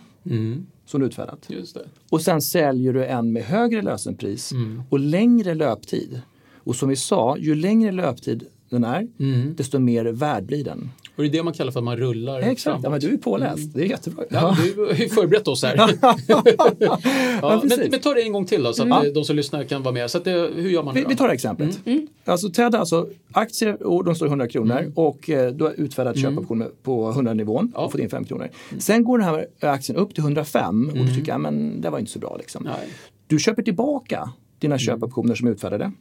[0.86, 1.46] som du utfärdat.
[1.48, 1.86] Just det.
[2.10, 4.52] Och sen säljer du en med högre lösenpris
[4.90, 6.22] och längre löptid.
[6.56, 9.08] Och som vi sa, ju längre löptid den är,
[9.56, 10.90] desto mer värd blir den.
[11.16, 12.92] Och det är det man kallar för att man rullar Exakt, ja, framåt.
[12.92, 13.74] men du är påläst.
[13.74, 14.26] Det är jättebra.
[14.30, 15.76] Ja, du har ju förberett oss här.
[16.02, 17.78] ja, precis.
[17.80, 19.84] men, men ta det en gång till då, så att eh, de som lyssnar kan
[19.84, 20.12] vara med.
[20.12, 21.18] Så att det, hur gör man Vi, vi då?
[21.18, 21.80] tar det exemplet.
[22.26, 26.58] Alltså Ted alltså aktier och de står 100 kronor och eh, du har utfärdat köpoption
[26.58, 28.50] med- på 100 nivån och fått in 5 kronor.
[28.80, 32.00] Sen går den här aktien upp till 105 och du tycker att men det var
[32.00, 32.36] inte så bra.
[32.40, 32.64] Liksom.
[32.64, 32.88] Nej.
[33.28, 35.92] Du köper tillbaka dina köpoptioner som är utfärdade.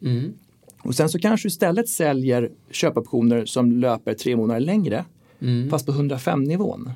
[0.83, 5.05] Och sen så kanske du istället säljer köpoptioner som löper tre månader längre
[5.70, 6.91] fast på 105 nivån.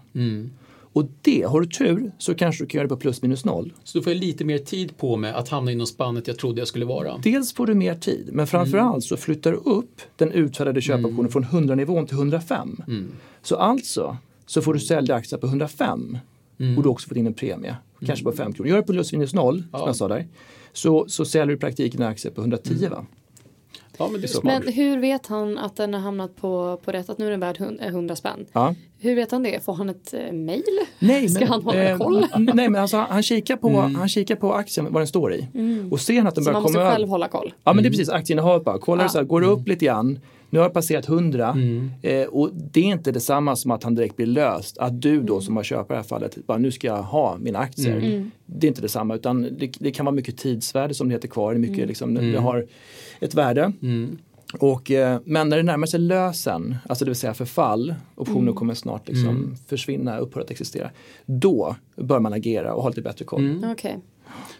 [0.92, 3.72] Och det, har du tur så kanske du kan göra det på plus minus noll.
[3.84, 6.60] Så då får jag lite mer tid på mig att hamna inom spannet jag trodde
[6.60, 7.18] jag skulle vara.
[7.22, 11.44] Dels får du mer tid, men framförallt så flyttar du upp den utfärdade köpoptionen från
[11.44, 12.76] 100 nivån till 105.
[13.42, 14.16] Så alltså
[14.46, 16.18] så får du sälja aktier på 105
[16.76, 17.76] och du också fått in en premie,
[18.06, 18.68] kanske på 5 kronor.
[18.68, 20.26] Gör det på plus minus noll, som jag sa där,
[20.72, 22.88] så, så säljer du i praktiken en aktie på 110.
[22.90, 23.06] Va?
[24.00, 24.62] Ja, men det är smart.
[24.64, 27.40] Men hur vet han att den har hamnat på, på rätt, att nu är den
[27.40, 28.46] värd hund- eh, 100 spänn?
[28.52, 28.74] Ja.
[28.98, 29.64] Hur vet han det?
[29.64, 30.62] Får han ett eh, mail?
[30.98, 32.26] Nej, Ska men, han hålla eh, koll?
[32.36, 35.46] Nej, men alltså, han, kikar på, han kikar på aktien, vad den står i.
[35.90, 36.44] Och ser han att den Mm.
[36.44, 37.54] Så börjar man måste komma över- själv hålla koll?
[37.64, 38.78] Ja men det är precis aktieinnehavet bara.
[38.78, 40.18] Kollar så här, går det upp lite grann,
[40.50, 41.56] nu har det passerat 100
[42.02, 44.78] eh, och det är inte detsamma som att han direkt blir löst.
[44.78, 47.36] Att du då som har köpt i det här fallet, bara nu ska jag ha
[47.38, 48.00] mina aktier.
[48.46, 51.52] Det är inte detsamma utan det, det kan vara mycket tidsvärde som det heter kvar.
[51.54, 52.66] Det, är mycket, liksom, det har
[53.20, 53.72] ett värde.
[54.58, 58.74] Och, eh, men när det närmar sig lösen, alltså det vill säga förfall, optionen kommer
[58.74, 60.90] snart liksom försvinna, upphöra att existera.
[61.26, 63.42] Då bör man agera och ha lite bättre koll.
[63.72, 63.98] Okej.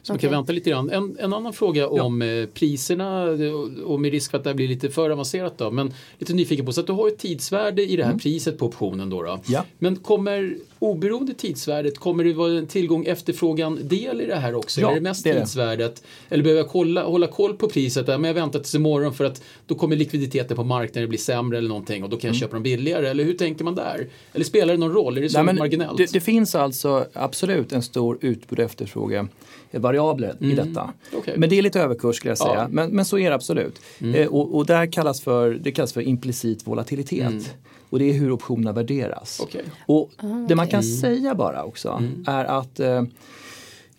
[0.02, 0.90] Så man kan vänta lite grann.
[0.90, 4.54] En, en annan fråga om eh, priserna och, och med risk för att det här
[4.54, 5.70] blir lite för avancerat då.
[5.70, 8.66] Men lite nyfiken på, så att du har ett tidsvärde i det här priset på
[8.66, 9.22] optionen då.
[9.22, 9.40] då.
[9.46, 9.64] Ja.
[9.78, 14.80] Men kommer oberoende tidsvärdet, kommer det vara en tillgång efterfrågan del i det här också?
[14.80, 15.40] Ja, är det mest det är det.
[15.40, 16.02] tidsvärdet?
[16.28, 18.08] Eller behöver jag kolla, hålla koll på priset?
[18.08, 21.58] Ja, Men jag väntar tills imorgon för att då kommer likviditeten på marknaden bli sämre
[21.58, 22.34] eller någonting och då kan Mm.
[22.34, 23.08] jag köpa dem billigare.
[23.08, 24.06] Eller hur tänker man där?
[24.32, 25.18] Eller spelar det någon roll?
[25.18, 25.96] Är det så Nej, marginellt?
[25.96, 29.28] Det, det finns alltså absolut en stor utbud och efterfrågan
[29.78, 30.90] variabler i detta.
[31.14, 31.34] Okej.
[31.36, 32.54] Men det är lite överkurs skulle jag säga.
[32.54, 32.68] Ja.
[32.70, 33.80] Men, men så är det absolut.
[34.14, 37.56] Eh, och, och där kallas för, det kallas för implicit volatilitet.
[37.90, 39.40] Och det är hur optionerna värderas.
[39.42, 39.64] Okej.
[39.86, 40.10] Och
[40.48, 43.02] det man kan säga bara också är att eh,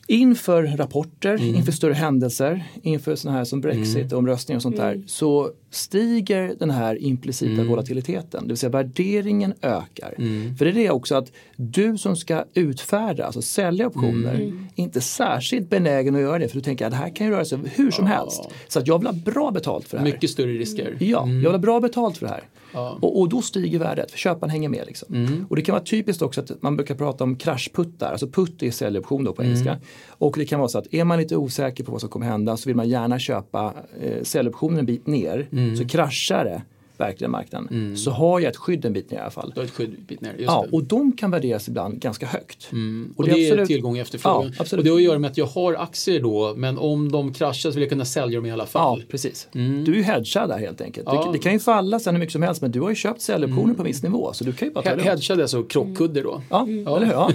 [0.07, 5.51] inför rapporter, inför större händelser, inför sådana här som Brexit, omröstningar och sånt där, så
[5.71, 8.41] stiger den här implicita volatiliteten.
[8.43, 10.15] Det vill säga värderingen ökar.
[10.57, 15.01] För det är det också att du som ska utfärda, alltså sälja optioner, inte är
[15.01, 17.59] särskilt benägen att göra det för du tänker att det här kan ju röra sig
[17.75, 18.41] hur som helst.
[18.67, 20.11] Så att jag vill ha bra betalt för det här.
[20.11, 20.97] Mycket större risker.
[20.99, 22.43] Ja, jag vill ha bra betalt för det här.
[22.73, 22.97] Ja.
[23.01, 24.87] Och, och då stiger värdet, för köparen hänger med.
[24.87, 25.45] Liksom.
[25.49, 28.71] Och det kan vara typiskt också att man brukar prata om kraschputtar, alltså putt är
[28.71, 29.77] säljoption då på engelska.
[30.07, 32.57] Och det kan vara så att är man lite osäker på vad som kommer hända
[32.57, 35.47] så vill man gärna köpa eh, säljoptionen en bit ner.
[35.77, 36.61] Så kraschar det
[37.01, 39.51] verkligen marknaden så har jag ett skydd en bit ner i alla fall.
[39.55, 40.29] Du har ett skydd bit ner.
[40.31, 40.75] Just Ja, det.
[40.77, 42.69] och de kan värderas ibland ganska högt.
[43.15, 44.45] Och det, är absolut- tillgång och efterfrågan.
[44.45, 44.79] Ja, absolut.
[44.79, 47.69] och det har att göra med att jag har aktier då, men om de kraschar
[47.69, 49.03] så vill jag kunna sälja dem i alla Ja, fall.
[49.09, 49.47] precis.
[49.51, 51.07] Du är ju hedgad där helt enkelt.
[51.11, 51.25] Ja.
[51.25, 53.21] Det, det kan ju falla sen hur mycket som helst men du har ju köpt
[53.21, 55.03] säljoptioner på en viss nivå så du kan ju bara ta det.
[55.03, 56.41] Hedgad är alltså krockkudde då.
[56.49, 57.13] Ja, eller hur?
[57.13, 57.31] Ja,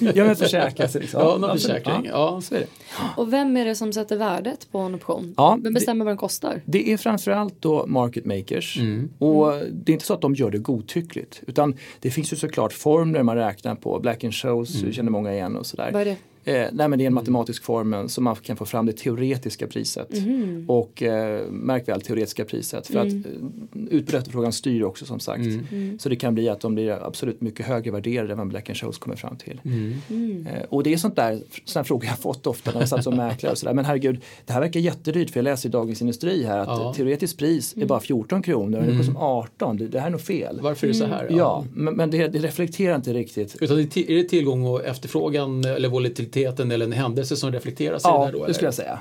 [0.14, 1.00] ja men försäkra sig.
[1.00, 1.20] Liksom.
[1.20, 2.06] Ja, någon försäkring.
[2.10, 2.40] Ja.
[2.44, 2.66] så är det.
[3.16, 5.34] Och vem är det som sätter värdet på en option?
[5.36, 6.62] Ja, vem bestämmer vad den kostar?
[6.64, 8.78] Det är framförallt då market makers.
[8.78, 9.05] Mm.
[9.18, 11.42] Och det är inte så att de gör det godtyckligt.
[11.46, 13.98] Utan det finns ju såklart formler man räknar på.
[14.00, 14.92] Black and Shows Mm.
[14.92, 15.90] känner många igen och sådär.
[15.92, 16.16] Vad är det?
[16.46, 19.66] Eh, nej men det är en matematisk formel som man kan få fram det teoretiska
[19.66, 20.08] priset.
[20.26, 20.64] Mhm.
[20.68, 22.86] Och eh, märk väl teoretiska priset.
[22.86, 23.24] För att Mm.
[23.72, 25.44] eh, utbud och efterfrågan styr också som sagt.
[25.72, 25.98] Mm.
[25.98, 28.76] Så det kan bli att de blir absolut mycket högre värderade än vad Black and
[28.76, 29.60] Shows kommer fram till.
[29.64, 30.46] Mm.
[30.46, 33.04] Eh, och det är sånt där, såna frågor jag har fått ofta när jag satt
[33.04, 33.74] som mäklare och sådär.
[33.74, 36.94] Men herregud, det här verkar jättedyrt för jag läser i Dagens Industri här att Ja.
[36.96, 39.76] teoretiskt pris är bara 14 kronor och det kostar 18.
[39.76, 40.58] Det, det här är nog fel.
[40.62, 41.26] Varför är det så här?
[41.30, 43.56] Ja, men, men det, det reflekterar inte riktigt.
[43.60, 45.88] Utan det är det tillgång och efterfrågan eller
[46.36, 48.38] volatiliteten eller en händelse som reflekteras i Ja, det där då?
[48.38, 48.54] det eller?
[48.54, 48.98] skulle jag säga.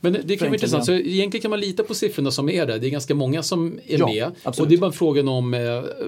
[0.00, 0.84] Men det, det kan vara intressant.
[0.86, 0.98] Så ja.
[0.98, 2.78] egentligen kan man lita på siffrorna som är där.
[2.78, 4.30] Det är ganska många som är Ja, med.
[4.42, 4.58] absolut.
[4.64, 5.60] Och det är bara frågan om eh,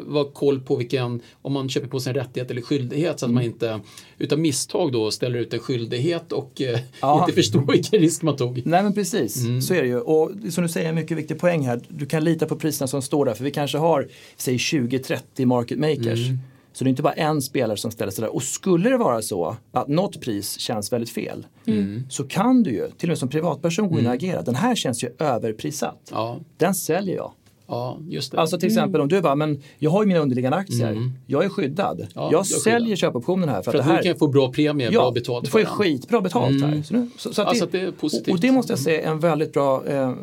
[0.07, 3.32] vad koll på vilken, om man köper på sig en rättighet eller skyldighet så att
[3.32, 3.34] Mm.
[3.34, 3.80] man inte
[4.18, 7.20] utan misstag då ställer ut en skyldighet och eh, Ja.
[7.28, 8.62] inte förstår vilken risk man tog.
[8.66, 9.62] Nej men precis, Mm.
[9.62, 10.01] så är det ju.
[10.01, 11.80] Och som du säger, en mycket viktig poäng här.
[11.88, 13.34] Du kan lita på priserna som står där.
[13.34, 16.26] För vi kanske har, säg 20-30 market makers.
[16.28, 16.38] Mm.
[16.73, 18.35] Så det är inte bara en spelare som ställer sig där.
[18.35, 21.47] Och skulle det vara så att något pris känns väldigt fel.
[21.66, 22.03] Mm.
[22.11, 24.43] Så kan du ju, till och med som privatperson, gå in och agera.
[24.43, 26.09] Den här känns ju överprissatt.
[26.11, 27.33] Ja, Den säljer jag.
[27.73, 28.39] Ja just det.
[28.39, 31.11] Alltså till exempel om du bara, men jag har ju mina underliggande aktier.
[31.27, 32.07] Jag är skyddad.
[32.14, 32.99] Ja, jag du är säljer skyddad.
[32.99, 33.62] köpoptionen här.
[33.62, 35.61] För, för att att det här kan jag få bra premie, bra betalt du får
[35.61, 36.83] ju skitbra betalt här.
[36.83, 38.35] Så, nu- så, så att Alltså att det är positivt.
[38.35, 40.14] Och, det måste jag säga är en väldigt bra eh,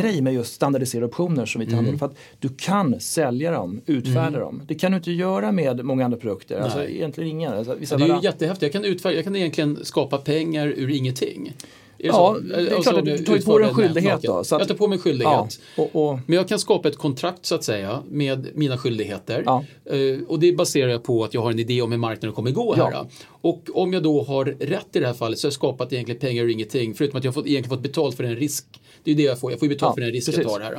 [0.00, 1.98] grej med just standardiserade optioner som vi tar om.
[1.98, 4.62] För att du kan sälja dem, utfärda dem.
[4.66, 6.60] Det kan du inte göra med många andra produkter.
[6.60, 7.54] Alltså egentligen inga.
[7.56, 8.62] Alltså, Ja, det är ju jättehäftigt.
[8.62, 11.52] Jag kan, utfärda, jag kan egentligen skapa pengar ur ingenting.
[11.98, 12.40] Det Ja, så?
[12.40, 14.68] det är klart att du tar ju på dig en skyldighet då, så att- jag
[14.68, 15.60] tar på mig skyldighet.
[15.76, 19.42] Ja, och, och, Men jag kan skapa ett kontrakt så att säga med mina skyldigheter.
[19.46, 19.64] Ja.
[19.84, 22.50] Eh, och det baserar jag på att jag har en idé om hur marknaden kommer
[22.50, 22.92] gå här.
[22.92, 23.08] Ja.
[23.40, 26.20] Och om jag då har rätt i det här fallet så har jag skapat egentligen
[26.20, 26.94] pengar ur ingenting.
[26.94, 28.64] Förutom att jag har fått, egentligen fått betalt för den risk.
[29.04, 29.50] Det är det jag får.
[29.50, 30.42] Jag får ju betalt för den risk precis.
[30.44, 30.78] jag tar här.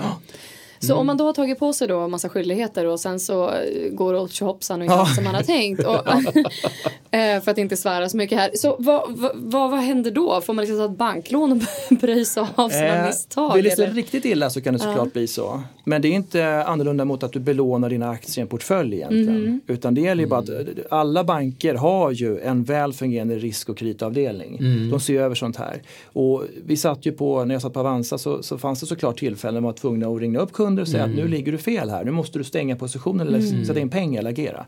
[0.80, 0.88] Ja.
[0.88, 3.50] Så om man då har tagit på sig då en massa skyldigheter och sen så
[3.50, 5.84] eh, går det åt tjohoppsan och inte alls som man har tänkt.
[5.84, 5.96] Och,
[7.12, 8.52] eh, för att inte svära så mycket här.
[8.54, 10.42] Så vad, vad, vad, vad händer då?
[10.42, 11.52] Får man liksom ta ett banklån
[11.90, 13.56] och böjsa av sina Eh, misstag?
[13.56, 15.62] Vill det riktigt illa så kan det såklart bli så.
[15.84, 19.42] Men det är inte annorlunda mot att du belånar dina aktier i en portfölj egentligen.
[19.42, 19.62] Mhm.
[19.68, 20.56] Utan det gäller ju bara att eh,
[20.90, 24.58] alla banker har ju en väl fungerande risk och kreditavdelning.
[24.60, 24.90] Mm.
[24.90, 25.82] De ser över sånt här.
[26.14, 29.20] Och vi satt ju på, när jag satt på Avanza så, så fanns det såklart
[29.20, 31.16] tillfällen när man var tvungna att ringa upp kunder och säga Mm.
[31.18, 32.06] att nu ligger du fel här.
[32.06, 34.66] Nu måste du stänga positionen eller sätta in pengar eller agera.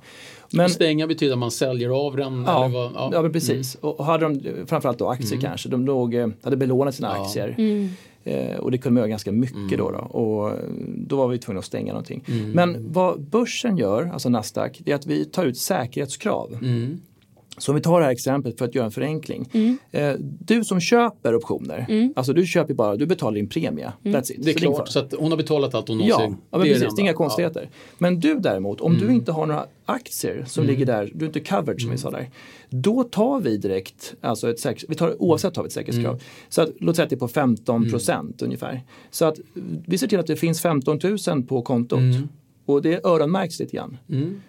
[0.53, 2.43] Men, Stänga betyder att man säljer av den.
[2.47, 3.21] Ja, eller vad, ja.
[3.21, 3.75] men precis.
[3.75, 5.41] Och och hade de framförallt då aktier Mm.
[5.41, 7.55] kanske, de låg, eh, hade belånat sina aktier.
[8.23, 9.97] Eh, och det kunde man göra ganska mycket då, då.
[9.97, 10.55] Och eh,
[10.97, 12.23] då var vi tvungna att stänga någonting.
[12.53, 16.57] Men vad börsen gör, alltså Nasdaq, det är att vi tar ut säkerhetskrav.
[17.61, 19.49] Så om vi tar det här exemplet för att göra en förenkling.
[19.91, 23.91] Eh, du som köper optioner, alltså du köper bara, du betalar din premie.
[24.03, 24.37] That's it.
[24.43, 24.85] Det är Så klart, fara.
[24.85, 26.37] så att hon har betalat allt hon Ja, någonsin.
[26.51, 27.69] ja men det är precis, det det är inga konstigheter.
[27.97, 31.39] Men du däremot, om du inte har några aktier som ligger där, du är inte
[31.39, 32.29] covered som vi sa där.
[32.69, 36.21] Då tar vi direkt, alltså ett säker, vi tar, oavsett tar vi ett säkerhetskrav.
[36.49, 38.81] Så att, låt säga att det är på 15 procent ungefär.
[39.11, 39.39] Så att
[39.85, 41.99] vi ser till att det finns 15 000 på kontot.
[42.65, 43.97] Och det öronmärks lite grann.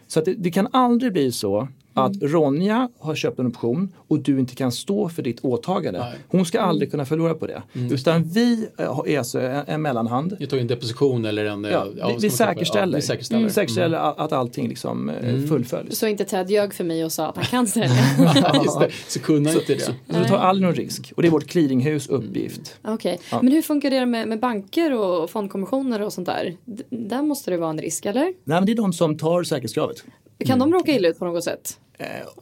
[0.06, 4.18] Så att det, det kan aldrig bli så att Ronja har köpt en option och
[4.18, 6.00] du inte kan stå för ditt åtagande.
[6.00, 6.14] Nej.
[6.28, 7.62] Hon ska aldrig kunna förlora på det.
[7.90, 10.36] Utan vi eh, är alltså en, en mellanhand.
[10.40, 11.64] Jag tar en deposition eller en...
[11.64, 13.38] Ja, ja, vad vi, vi säkerställer, Ja, vi säkerställer.
[13.38, 13.48] Mm.
[13.48, 15.98] vi säkerställer att, att allting liksom eh, fullföljs.
[15.98, 17.88] Så inte Ted ljög för mig och sa att han kan sälja.
[18.34, 18.90] Ja, just det.
[19.08, 19.80] Så kunde han inte det.
[19.80, 22.76] Så vi tar aldrig någon risk och det är vårt clearinghus uppgift.
[22.84, 26.56] Okej, men hur funkar det med, med banker och fondkommissioner och sånt där?
[26.64, 28.22] D- där måste det vara en risk, eller?
[28.24, 30.04] Nej, men det är de som tar säkerhetskravet.
[30.46, 31.78] Kan de råka illa ut på något sätt?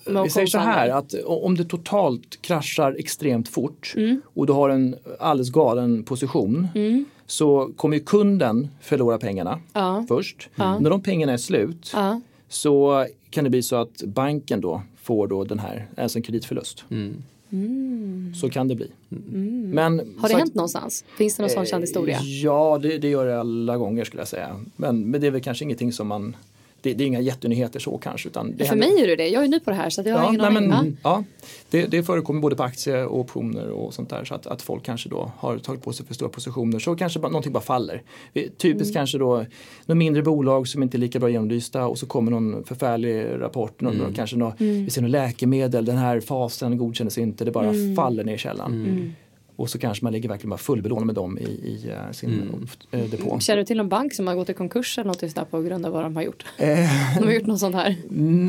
[0.07, 4.22] Med Vi säger så här att om det totalt kraschar extremt fort Mm.
[4.34, 6.68] och du har en alldeles galen position
[7.26, 10.05] så kommer ju kunden förlora pengarna Ja.
[10.09, 10.48] först.
[10.55, 12.20] När de pengarna är slut Ja.
[12.48, 16.84] så kan det bli så att banken då får då den här, alltså en kreditförlust.
[18.40, 18.90] Så kan det bli.
[19.09, 20.14] Men, Mm.
[20.18, 21.05] Har det sagt- hänt någonstans?
[21.18, 22.16] Finns det någon sån känd historia?
[22.16, 24.57] Eh, Ja, det, det gör det alla gånger skulle jag säga.
[24.76, 26.36] Men, men det är väl kanske ingenting som man,
[26.82, 28.28] det, det är inga jättenyheter så kanske.
[28.28, 29.28] Utan det För händer- mig är det det.
[29.28, 30.68] Jag är ny på det här så jag har Ja, ingen nej, aning.
[30.68, 31.24] men, Ja.
[31.40, 34.24] ja, det, det förekommer både på aktier och optioner och sånt där.
[34.24, 37.18] Så att, att folk kanske då har tagit på sig för stora positioner så kanske
[37.18, 38.02] bara, någonting bara faller.
[38.56, 39.44] Typiskt kanske då
[39.86, 43.80] några mindre bolag som inte är lika bra genomlysta och så kommer någon förfärlig rapport.
[43.80, 47.72] Någon, någon, kanske någon, Vi ser något läkemedel, den här fasen godkändes inte, det bara
[47.96, 49.14] faller ner i källaren.
[49.61, 53.00] Och så kanske man ligger verkligen bara fullbelånad med dem i, i eh, sin eh,
[53.00, 53.40] depå.
[53.40, 55.62] Känner du till någon bank som har gått i konkurs eller något sånt där på
[55.62, 56.44] grund av vad de har gjort?
[56.56, 56.66] Eh.
[57.18, 57.96] De har gjort något sånt här.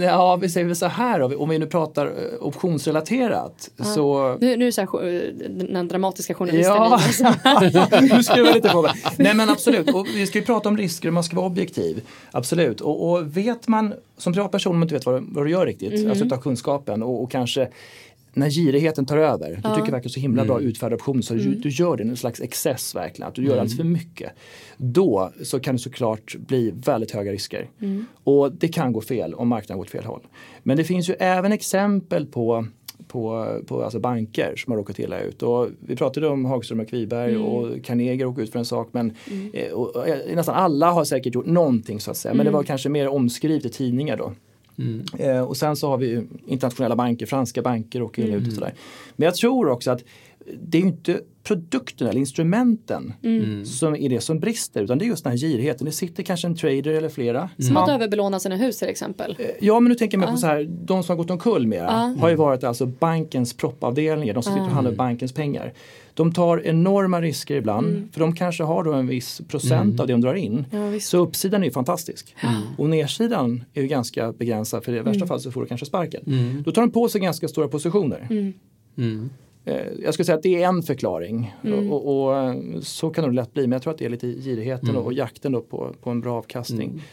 [0.02, 4.64] Ja, vi säger väl så här då, om vi nu pratar optionsrelaterat så Nu, nu
[4.64, 7.00] är det så här, jo- den dramatiska journalisten Ja,
[8.02, 8.92] nu skruvar jag lite på mig.
[9.18, 12.02] Nej men absolut, och vi ska ju prata om risker och man ska vara objektiv.
[12.32, 15.66] Absolut, och, och vet man som privatperson om man inte vet vad, vad du gör
[15.66, 17.68] riktigt, alltså utav kunskapen och, och kanske
[18.34, 21.56] när girigheten tar över, du tycker det verkar så himla bra utfärda optioner så du,
[21.56, 24.32] du gör det i en slags excess verkligen, att du gör alldeles för mycket.
[24.78, 27.70] Då så kan det såklart bli väldigt höga risker.
[28.24, 30.22] Och det kan gå fel om marknaden går åt fel håll.
[30.64, 32.66] Men det finns ju även exempel på
[33.08, 35.44] på, på alltså banker som har råkat illa ut.
[35.44, 39.14] Och vi pratade om Hagström och Kviberg och Carnegie råkade ut för en sak men
[39.54, 42.34] eh, och, och, eh, nästan alla har säkert gjort någonting så att säga.
[42.34, 44.34] Men det var kanske mer omskrivet i tidningar då.
[45.20, 48.74] Eh, och sen så har vi internationella banker, franska banker och ut och sådär.
[49.16, 50.04] Men jag tror också att
[50.62, 53.14] det är ju inte produkten eller instrumenten
[53.66, 55.86] som är det som brister utan det är just den här girigheten.
[55.86, 57.50] Det sitter kanske en trader eller flera.
[57.58, 59.38] Som Man- att överbelåna sina hus till exempel.
[59.60, 61.92] Ja men nu tänker jag mig på så här, de som har gått omkull mera
[62.20, 65.74] har ju varit alltså bankens proppavdelningar, de som sitter och handlar med bankens pengar.
[66.14, 70.14] De tar enorma risker ibland för de kanske har då en viss procent av det
[70.14, 70.66] de drar in.
[71.02, 72.36] så uppsidan är ju fantastisk.
[72.78, 76.22] Och nedsidan är ju ganska begränsad för i värsta fall så får du kanske sparken.
[76.66, 78.28] Då tar de på sig ganska stora positioner.
[79.66, 83.32] Eh, Jag skulle säga att det är en förklaring och, och, och så kan det
[83.36, 86.10] lätt bli men jag tror att det är lite girigheten och jakten då på, på
[86.10, 87.04] en bra avkastning.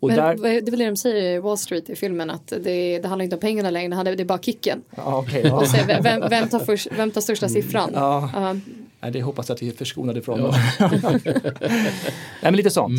[0.00, 2.52] Och Men, där, Det är väl det de säger i Wall Street i filmen att
[2.64, 4.82] det, det handlar inte om pengarna längre, det är bara kicken.
[4.96, 5.66] ja, okej, ja.
[5.66, 7.90] Så, vem, vem, tar först, vem tar största siffran?
[7.94, 8.30] Ja.
[8.34, 8.56] Ja.
[9.00, 10.38] Nej, det hoppas jag att vi är förskonade ifrån.
[10.40, 10.54] då.
[10.80, 11.82] Nej,
[12.42, 12.92] men lite sånt.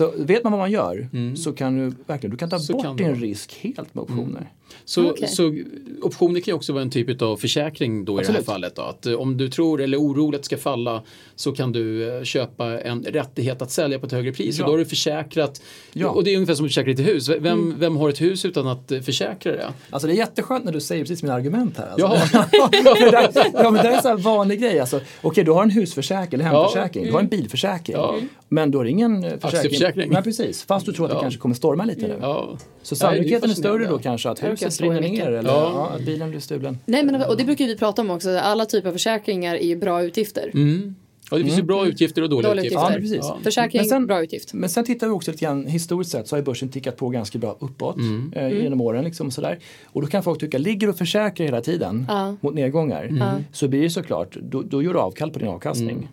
[0.00, 0.12] Mm.
[0.16, 2.98] Så vet man vad man gör så kan du verkligen du kan ta Så bort
[2.98, 3.16] din vara.
[3.18, 4.50] risk helt med optioner.
[4.84, 5.28] Så, Okej.
[5.28, 5.54] så
[6.02, 8.38] optioner kan ju också vara en typ av försäkring då i det Absolut.
[8.46, 8.76] här fallet.
[8.76, 8.82] Då.
[8.82, 11.02] Att eh, om du tror eller är orolig att det ska falla
[11.36, 14.58] så kan du eh, köpa en rättighet att sälja på ett högre pris.
[14.58, 14.64] Ja.
[14.64, 15.62] Och då har du försäkrat.
[15.92, 16.08] Ja.
[16.08, 17.28] Och det är ungefär som att försäkra ditt hus.
[17.28, 17.74] Vem, Mm.
[17.78, 19.72] vem har ett hus utan att eh, försäkra det?
[19.90, 21.88] Alltså det är jätteskönt när du säger precis mina argument här.
[21.90, 22.06] Alltså.
[22.32, 22.46] Jaha.
[23.54, 24.80] Ja, men det är en sån här vanlig grej.
[24.80, 27.04] Alltså, Okej, du har en husförsäkring eller hemförsäkring.
[27.04, 27.96] Du har en bilförsäkring.
[27.96, 28.16] Ja.
[28.48, 29.70] Men du har ingen försäkring.
[29.88, 30.12] Aktieförsäkring.
[30.12, 30.62] Nej, precis.
[30.62, 31.20] Fast du tror att det Ja.
[31.20, 32.16] kanske kommer storma lite nu.
[32.20, 32.26] Ja.
[32.48, 32.58] Så Nej,
[32.88, 35.72] det är sannolikheten är större då kanske att huset brinner ner eller Ja.
[35.74, 36.78] ja, att bilen blir stulen.
[36.86, 39.76] Nej men och det brukar vi prata om också, alla typer av försäkringar är ju
[39.76, 40.50] bra utgifter.
[40.54, 40.94] Mm.
[41.30, 42.96] Ja, det finns ju bra utgifter och dåliga, Dåliga utgifter.
[42.98, 43.16] utgifter.
[43.16, 43.38] Ja, precis.
[43.38, 43.44] Ja.
[43.44, 44.54] Försäkring, Men sen- bra utgift.
[44.54, 47.38] Men sen tittar vi också lite grann historiskt sett så har börsen tickat på ganska
[47.38, 48.32] bra uppåt Mm.
[48.36, 49.04] eh, genom åren.
[49.04, 49.58] Liksom, och, sådär.
[49.84, 52.36] och då kan folk tycka, ligger du och försäkrar hela tiden Ja.
[52.40, 53.28] mot nedgångar Mm.
[53.52, 56.08] så blir det såklart, då, då gör du avkall på din avkastning.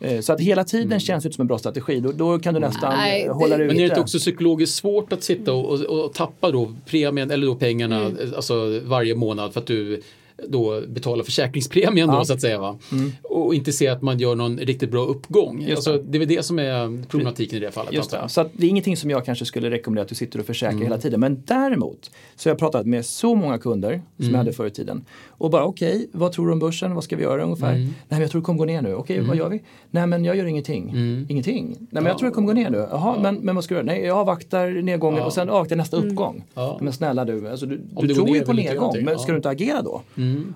[0.00, 0.06] Ja.
[0.06, 2.00] Eh, Så att hela tiden känns det som en bra strategi.
[2.00, 4.18] Då, då kan du nästan Nej, eh, hålla det- dig Men är det inte också
[4.18, 8.16] psykologiskt svårt att sitta och, och, och tappa då premien eller då pengarna Mm.
[8.36, 10.02] alltså varje månad för att du
[10.48, 12.16] då betalar försäkringspremien då Ja.
[12.16, 12.24] Mm.
[12.24, 12.78] så att säga va?
[13.22, 15.62] Och inte se att man gör någon riktigt bra uppgång.
[15.62, 16.16] Just Alltså, det.
[16.16, 17.92] är väl det som är problematiken i det fallet.
[17.92, 18.28] Just det.
[18.28, 20.70] Så att det är ingenting som jag kanske skulle rekommendera att du sitter och försäkrar
[20.72, 20.82] Mm.
[20.82, 21.20] hela tiden.
[21.20, 24.32] Men däremot så har jag pratat med så många kunder som Mm.
[24.32, 25.04] jag hade förr i tiden.
[25.28, 26.94] Och bara okej, vad tror du om börsen?
[26.94, 27.68] Vad ska vi göra ungefär?
[27.74, 27.80] Mm.
[27.82, 28.94] Nej men jag tror det kommer gå ner nu.
[28.94, 29.62] Okej, vad gör vi?
[29.90, 30.90] Nej men jag gör ingenting.
[30.90, 31.26] Mm.
[31.28, 31.66] Ingenting?
[31.78, 32.86] Nej men jag tror det kommer gå ner nu.
[32.90, 33.86] Jaha, men, men vad ska du göra?
[33.86, 35.26] Nej jag avvaktar nedgången Ja.
[35.26, 36.44] och sen avvaktar nästa uppgång.
[36.54, 36.78] Ja.
[36.80, 38.92] Men snälla du, alltså, du, du tror ju på nedgång.
[38.94, 39.18] Men Ja.
[39.18, 40.02] ska du inte agera då?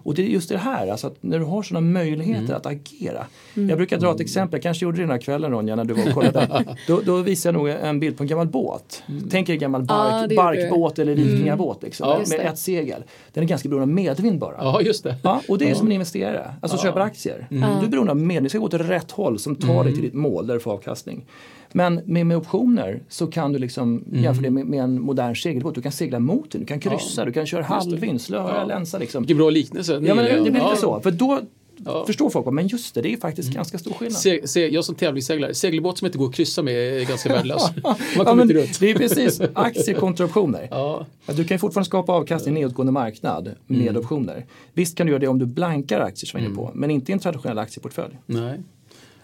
[0.03, 3.27] Och det är just det här, alltså att när du har sådana möjligheter att agera.
[3.55, 5.95] Jag brukar dra ett exempel, jag kanske gjorde det den här kvällen Ronja när du
[5.95, 6.65] var och kollade.
[6.87, 9.03] då, då visade jag nog en bild på en gammal båt.
[9.31, 10.37] Tänk er en gammal Ja, bark, du.
[10.37, 12.37] barkbåt eller vikingabåt liksom, Ja.
[12.39, 13.05] med, ett segel.
[13.33, 14.57] Den är ganska beroende av medvind bara.
[14.59, 15.17] Ja, just det.
[15.23, 17.47] Ja, och det är som en investerare, alltså köper aktier.
[17.51, 17.57] Du
[17.87, 20.15] är beroende av medel, det ska gå åt rätt håll som tar dig till ditt
[20.15, 21.25] mål där du får avkastning.
[21.75, 25.75] Men med, med optioner så kan du liksom jämföra det med, med en modern segelbåt.
[25.75, 28.65] Du kan segla mot den, du kan kryssa, du kan köra halvvind, slöa, Ja.
[28.65, 29.23] länsa liksom.
[29.23, 29.93] Vilken bra liknelse.
[29.93, 30.69] Ja men det, blir Ja.
[30.71, 31.41] lite så, för då
[31.85, 32.05] Ja.
[32.07, 34.19] förstår folk, men just det, det är faktiskt ganska stor skillnad.
[34.19, 37.63] Se, se, jag som tävlingsseglare, segelbåt som inte går att kryssa med är ganska värdelös.
[37.83, 38.81] Man Ja, kommer inte runt.
[38.81, 40.69] det är precis aktier kontra optioner.
[40.71, 41.07] Ja.
[41.27, 43.97] Ja, Du kan fortfarande skapa avkastning i en nedåtgående marknad med Mm.
[43.97, 44.47] optioner.
[44.75, 47.15] Visst kan du göra det om du blankar aktier som inne på, men inte i
[47.15, 48.19] en traditionell aktieportfölj.
[48.27, 48.61] Nej.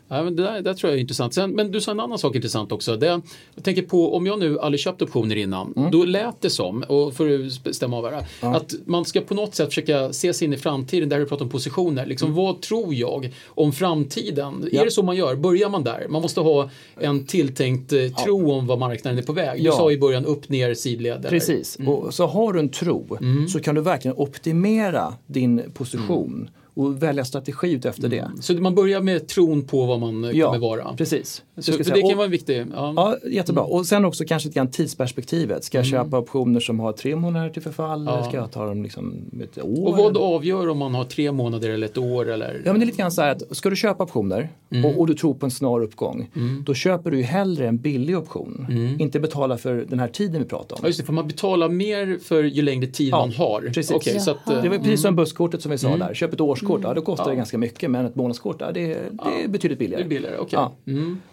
[0.09, 1.35] Ja, men det, där, det tror jag är intressant.
[1.35, 2.97] Sen, men du sa en annan sak intressant också.
[2.97, 3.21] Det,
[3.55, 5.73] jag tänker på om jag nu aldrig köpt optioner innan.
[5.77, 5.91] Mm.
[5.91, 9.55] Då lät det som, och för att stämma av här, att man ska på något
[9.55, 12.07] sätt försöka se sig in i framtiden där du pratar om positioner.
[12.07, 14.55] Liksom, Vad tror jag om framtiden?
[14.55, 14.69] Mm.
[14.73, 14.81] Ja.
[14.81, 15.37] Är det så man gör?
[15.37, 16.07] Börjar man där?
[16.09, 19.59] Man måste ha en tilltänkt eh, tro om vad marknaden är på väg.
[19.61, 19.73] Du Ja.
[19.73, 21.19] sa i början upp, ner, sidled.
[21.19, 21.29] eller?
[21.29, 27.03] Precis, och så har du en tro så kan du verkligen optimera din position och
[27.03, 28.31] välja strategi efter det.
[28.41, 30.95] Så man börjar med tron på vad man eh, kommer vara.
[30.97, 31.43] precis.
[31.57, 31.79] Så, säga.
[31.79, 32.67] det kan Och- vara en viktig...
[32.75, 32.93] Ja.
[32.97, 33.63] Ja, jättebra.
[33.65, 35.65] Och sen också kanske lite grann tidsperspektivet.
[35.65, 38.83] Ska jag köpa optioner som har tre månader till förfall eller ska jag ta dem
[38.83, 39.89] liksom ett år?
[39.89, 42.29] Och vad avgör om man har tre månader eller ett år?
[42.31, 42.63] Eller?
[42.65, 44.49] Ja men det är lite grann så här att ska du köpa optioner
[44.85, 46.31] och, och du tror på en snar uppgång
[46.67, 48.67] då köper du ju hellre en billig option.
[48.99, 50.81] Inte betala för den här tiden vi pratar om.
[50.83, 53.61] Ja, just det, för man betalar mer för ju längre tid Ja, man har.
[53.75, 53.91] precis.
[53.97, 56.15] Okej, så att, Det var precis som busskortet som vi sa där.
[56.15, 59.45] Köp ett årskort, ja, då kostar det ganska mycket men ett månadskort, ja, det, det
[59.45, 60.03] är betydligt billigare.
[60.03, 60.37] det är billigare.
[60.39, 60.59] Okej.
[60.59, 60.73] Ja.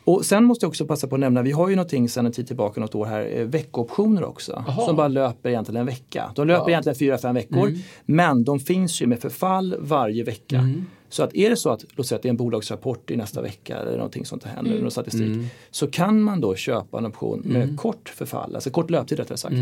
[0.03, 2.31] Och sen måste jag också passa på att nämna, vi har ju någonting sedan en
[2.31, 4.63] tid tillbaka, något år här, eh, veckooptioner också.
[4.67, 4.85] Jaha.
[4.85, 6.31] Som bara löper egentligen en vecka.
[6.35, 7.73] De löper egentligen fyra, fem veckor.
[8.05, 10.69] Men de finns ju med förfall varje vecka.
[11.09, 13.41] Så att är det så att, låt säga att det är en bolagsrapport i nästa
[13.41, 15.37] vecka eller någonting sånt händer, eller någon statistik.
[15.71, 19.55] Så kan man då köpa en option med kort förfall, alltså kort löptid rättare sagt.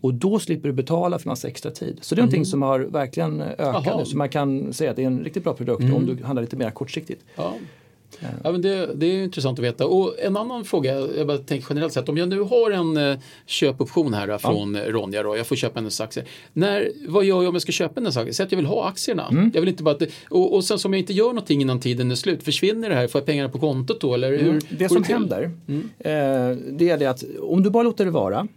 [0.00, 1.98] Och då slipper du betala för massa extra tid.
[2.00, 3.98] Så det är någonting som har verkligen ökat Jaha.
[3.98, 4.04] nu.
[4.04, 6.56] Så man kan säga att det är en riktigt bra produkt om du handlar lite
[6.56, 7.24] mer kortsiktigt.
[7.36, 7.54] Ja.
[8.44, 9.86] Ja, men det, det är intressant att veta.
[9.86, 13.18] Och en annan fråga, jag bara tänker generellt sett, om jag nu har en eh,
[13.46, 14.90] köpoption här från ja.
[14.90, 16.26] Ronja då, jag får köpa hennes aktier.
[16.52, 18.32] När, vad gör jag om jag ska köpa hennes aktier?
[18.32, 19.28] Säg att jag vill ha aktierna.
[19.28, 19.50] Mm.
[19.54, 22.10] Jag vill inte bara att, och, och sen som jag inte gör någonting innan tiden
[22.10, 23.08] är slut, försvinner det här?
[23.08, 24.14] Får jag pengarna på kontot då?
[24.14, 24.60] Eller hur Mm.
[24.68, 25.42] Det som händer
[25.98, 28.48] eh, det är det att om du bara låter det vara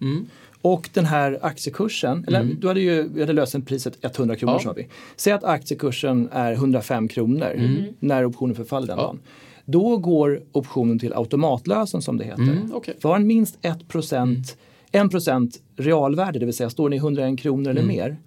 [0.65, 4.61] och den här aktiekursen, eller du hade ju vi hade löst en priset 100 kronor
[4.65, 4.73] Ja.
[4.75, 4.87] vi.
[5.15, 9.19] Säg att aktiekursen är 105 kronor när optionen förfaller den dagen.
[9.65, 12.59] Då går optionen till automatlösen som det heter.
[12.73, 12.95] okej.
[13.01, 14.57] För har den minst 1 procent,
[14.91, 18.17] 1 procent realvärde, det vill säga står den i 101 kronor eller mer,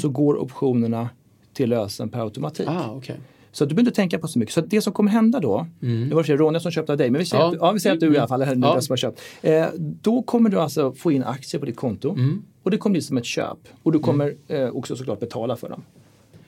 [0.00, 1.08] så går optionerna
[1.52, 2.68] till lösen per automatik.
[2.68, 3.16] Ah, okej.
[3.54, 4.54] Så du behöver inte tänka på så mycket.
[4.54, 5.66] Så det som kommer hända då,
[6.08, 7.48] det var för Ronja som köpte av dig, men vi säger, Ja.
[7.48, 8.80] att, ja, vi säger att du i alla fall är den Ja.
[8.80, 9.20] som har köpt.
[9.42, 12.16] Eh, då kommer du alltså få in aktier på ditt konto
[12.62, 13.58] och det kommer bli som ett köp.
[13.82, 15.82] Och du kommer eh, också såklart betala för dem.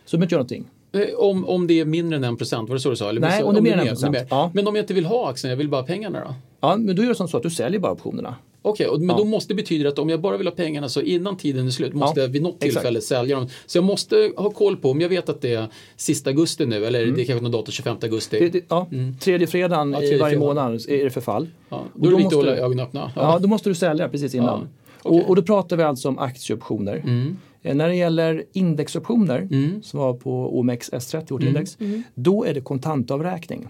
[0.05, 1.13] Så du behöver inte göra någonting.
[1.15, 3.09] Eh, Om, om det är mindre än en procent, var det så du sa?
[3.09, 4.51] Eller Nej, så- om det är mer än en procent, ja.
[4.55, 6.35] Men om jag inte vill ha aktierna, jag vill bara ha pengarna då?
[6.61, 8.35] Ja, men då gör det som så att du säljer bara optionerna.
[8.67, 11.01] Okej, och- men då måste det betyda att om jag bara vill ha pengarna så
[11.01, 12.73] innan tiden är slut måste Ja, jag vid något exakt.
[12.73, 13.49] tillfälle sälja dem.
[13.67, 16.85] Så jag måste ha koll på, om jag vet att det är sista augusti nu
[16.87, 18.37] eller det är kanske någon datum 25 augusti.
[18.37, 18.51] Mm.
[18.53, 18.87] Det, det, ja,
[19.21, 20.57] Tredje fredagen Ja, i tredje varje fredagen.
[20.57, 21.49] månad är det förfall.
[21.69, 23.13] ja, Och då är det viktigt att måste hålla du- ögonen öppna.
[23.17, 24.47] Ja, då måste du sälja precis innan.
[24.49, 24.67] Ja,
[25.03, 25.21] okej.
[25.23, 26.97] och, och då pratar vi alltså om aktieoptioner.
[26.97, 27.37] Mm.
[27.63, 29.49] Eh, När det gäller indexoptioner,
[29.83, 31.49] som var på OMX S30, vårt Mm.
[31.49, 31.77] index,
[32.15, 33.69] då är det kontantavräkning.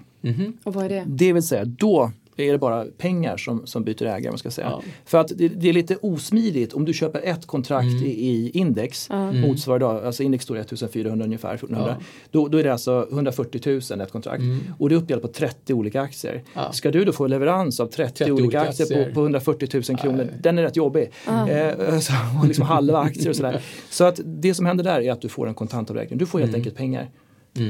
[0.65, 1.05] Och vad är det?
[1.07, 4.31] Det vill säga, då är det bara pengar som, som byter ägare.
[4.31, 4.67] Man ska säga.
[4.71, 4.83] Ja.
[5.05, 8.05] För att det, det är lite osmidigt om du köper ett kontrakt Mm.
[8.05, 9.09] i, i index,
[9.47, 11.97] motsvarar då, alltså index står 1400 ungefär, 1400.
[12.01, 12.05] Ja.
[12.31, 14.43] Då, då är det alltså 140 000 ett kontrakt
[14.79, 16.33] och det är uppdelat på 30 olika aktier.
[16.33, 16.45] Mm.
[16.55, 16.73] Ja.
[16.73, 19.09] Ska du då få leverans av 30, 30 olika olika aktier, aktier.
[19.09, 21.11] På, på 140 000 kronor, den är rätt jobbig.
[21.27, 22.13] Eh, så,
[22.43, 23.61] och liksom halva aktier och sådär.
[23.91, 26.19] Så att det som händer där är att du får en kontantavräkning.
[26.19, 26.49] Du får Mm.
[26.49, 27.11] helt enkelt pengar.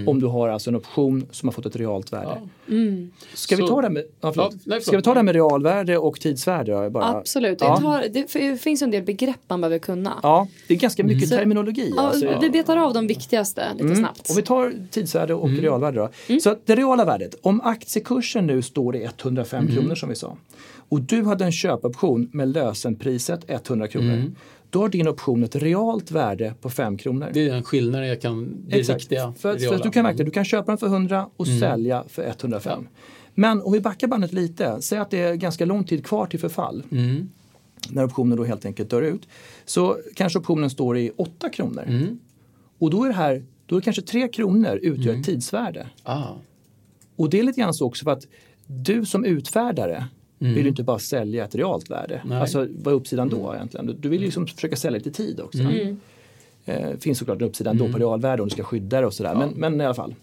[0.07, 2.41] Om du har alltså en option som har fått ett realt värde.
[3.34, 4.53] Ska vi ta det med, ja, förlåt.
[4.53, 4.82] Ja, nej, förlåt.
[4.82, 6.91] Ska vi ta det med realvärde och tidsvärde?
[6.91, 7.61] Bara, Absolut.
[7.61, 7.76] Ja.
[7.80, 10.12] Tar, det finns en del begrepp man behöver kunna.
[10.22, 11.93] ja, det är ganska mycket Så- terminologi.
[11.97, 12.39] Ja, alltså.
[12.41, 13.97] Vi betar av de viktigaste lite Mm.
[13.97, 14.30] snabbt.
[14.30, 15.61] Om vi tar tidsvärde och Mm.
[15.61, 16.39] realvärde då.
[16.41, 19.76] Så det reala värdet, om aktiekursen nu står i 105 Mm.
[19.76, 20.37] kronor som vi sa
[20.89, 24.32] och du hade en köpoption med lösenpriset 100 kronor.
[24.77, 27.31] Då har din option ett realt värde på 5 kronor.
[27.33, 29.01] Det är den skillnaden jag kan, det Exakt.
[29.01, 29.33] riktiga.
[29.39, 32.27] För, för att du kan verkligen, du kan köpa den för 100 och sälja för
[32.27, 32.89] 105.
[33.35, 36.41] Men om vi backar bandet lite, säg att det är ganska lång tid kvar till
[36.41, 36.83] förfall.
[37.91, 39.29] När optionen då helt enkelt dör ut.
[39.64, 42.16] Så kanske optionen står i 8 kronor.
[42.79, 45.87] Och då är det här då är kanske 3 kronor utgör ett tidsvärde.
[46.03, 46.33] Ah.
[47.16, 48.27] Och det är lite grann så också för att
[48.66, 50.07] du som utfärdare
[50.39, 52.22] vill ju inte bara sälja ett realt värde.
[52.24, 52.41] Nej.
[52.41, 53.87] Alltså vad är uppsidan då egentligen?
[53.87, 55.59] Du- Du vill ju liksom försöka sälja lite tid också.
[56.64, 59.34] Eh, finns såklart en uppsida då på realvärde om du ska skydda det och sådär.
[59.34, 60.14] Men, men i alla fall.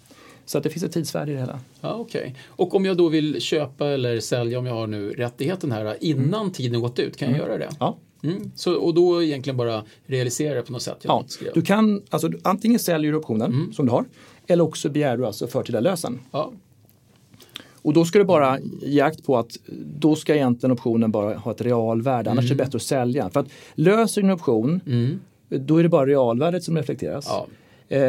[0.46, 1.60] Så att det finns ett tidsvärde i det hela.
[1.82, 2.36] Ja, okej.
[2.48, 6.52] Och om jag då vill köpa eller sälja, om jag har nu rättigheten här, innan
[6.52, 7.70] tiden gått ut, kan jag göra det?
[7.80, 7.98] Ja.
[8.24, 8.52] Mm.
[8.56, 10.98] Så, och då egentligen bara realisera det på något sätt?
[11.02, 14.06] Ja, du kan, alltså, du- antingen säljer du optionen som du har
[14.48, 16.20] eller också begär du alltså förtida lösen.
[16.32, 16.52] Ja.
[17.84, 19.58] Och då ska du bara ge akt på att
[20.00, 23.30] då ska egentligen optionen bara ha ett realvärde, annars är det bättre att sälja.
[23.30, 24.80] För att löser du en option,
[25.50, 27.26] då är det bara realvärdet som reflekteras.
[27.30, 27.48] Ja.
[27.96, 28.00] Eh,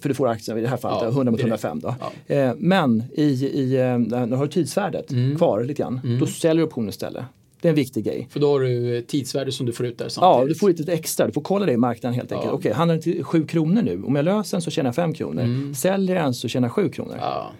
[0.00, 1.64] för du får aktien i det här fallet, Ja, 100 mot direkt.
[1.64, 2.34] 105 då.
[2.34, 5.06] Eh, men i, i, eh, när du har tidsvärdet
[5.38, 7.24] kvar lite grann, då säljer du optionen istället.
[7.60, 8.26] Det är en viktig grej.
[8.30, 10.48] För då har du tidsvärde som du får ut där Ja, samtidigt.
[10.54, 11.26] du får lite extra.
[11.26, 12.52] Du får kolla det i marknaden helt enkelt.
[12.52, 14.02] Okej, handlar den till 7 kronor nu?
[14.02, 15.74] Om jag löser den så tjänar jag 5 kronor.
[15.74, 17.16] Säljer jag den så tjänar jag 7 kronor.
[17.20, 17.50] Ja.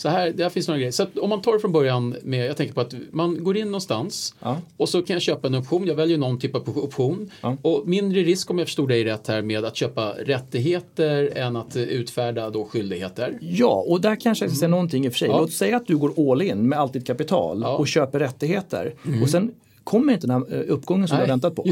[0.00, 0.92] Så här, där finns några grejer.
[0.92, 3.66] Så om man tar det från början med, jag tänker på att man går in
[3.66, 4.58] någonstans Ja.
[4.76, 5.86] och så kan jag köpa en option.
[5.86, 7.30] Jag väljer någon typ av option.
[7.40, 7.56] Ja.
[7.62, 11.76] Och mindre risk om jag förstod dig rätt här med att köpa rättigheter än att
[11.76, 13.38] utfärda då skyldigheter.
[13.40, 15.28] Ja, och där kanske jag ska säga någonting i och för sig.
[15.28, 15.40] Ja.
[15.40, 17.56] Låt säga att du går all in med allt ditt kapital.
[17.56, 17.70] Mm.
[17.70, 18.94] och köper rättigheter.
[19.22, 19.52] Och sen
[19.84, 21.64] kommer inte den här eh, uppgången som du Nej, har väntat på.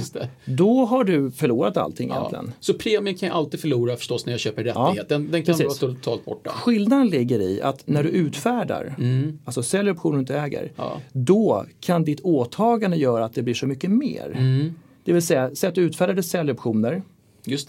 [0.44, 2.16] Då har du förlorat allting Ja.
[2.16, 2.52] egentligen.
[2.60, 5.08] Så premien kan jag alltid förlora förstås när jag köper rättighet.
[5.08, 5.82] Den, den kan precis.
[5.82, 6.50] vara totalt borta.
[6.50, 8.96] Skillnaden ligger i att när du utfärdar,
[9.44, 10.72] alltså säljer optionen du inte äger, Mm.
[10.76, 11.00] Ja.
[11.12, 14.32] då kan ditt åtagande göra att det blir så mycket mer.
[14.36, 14.72] Mm.
[15.04, 17.02] Det vill säga, säg att du utfärdade säljoptioner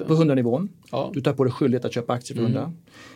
[0.08, 0.70] på 100-nivån.
[0.92, 1.02] Ja.
[1.04, 1.14] Mm.
[1.14, 2.74] Du tar på dig skyldighet att köpa aktier för 100.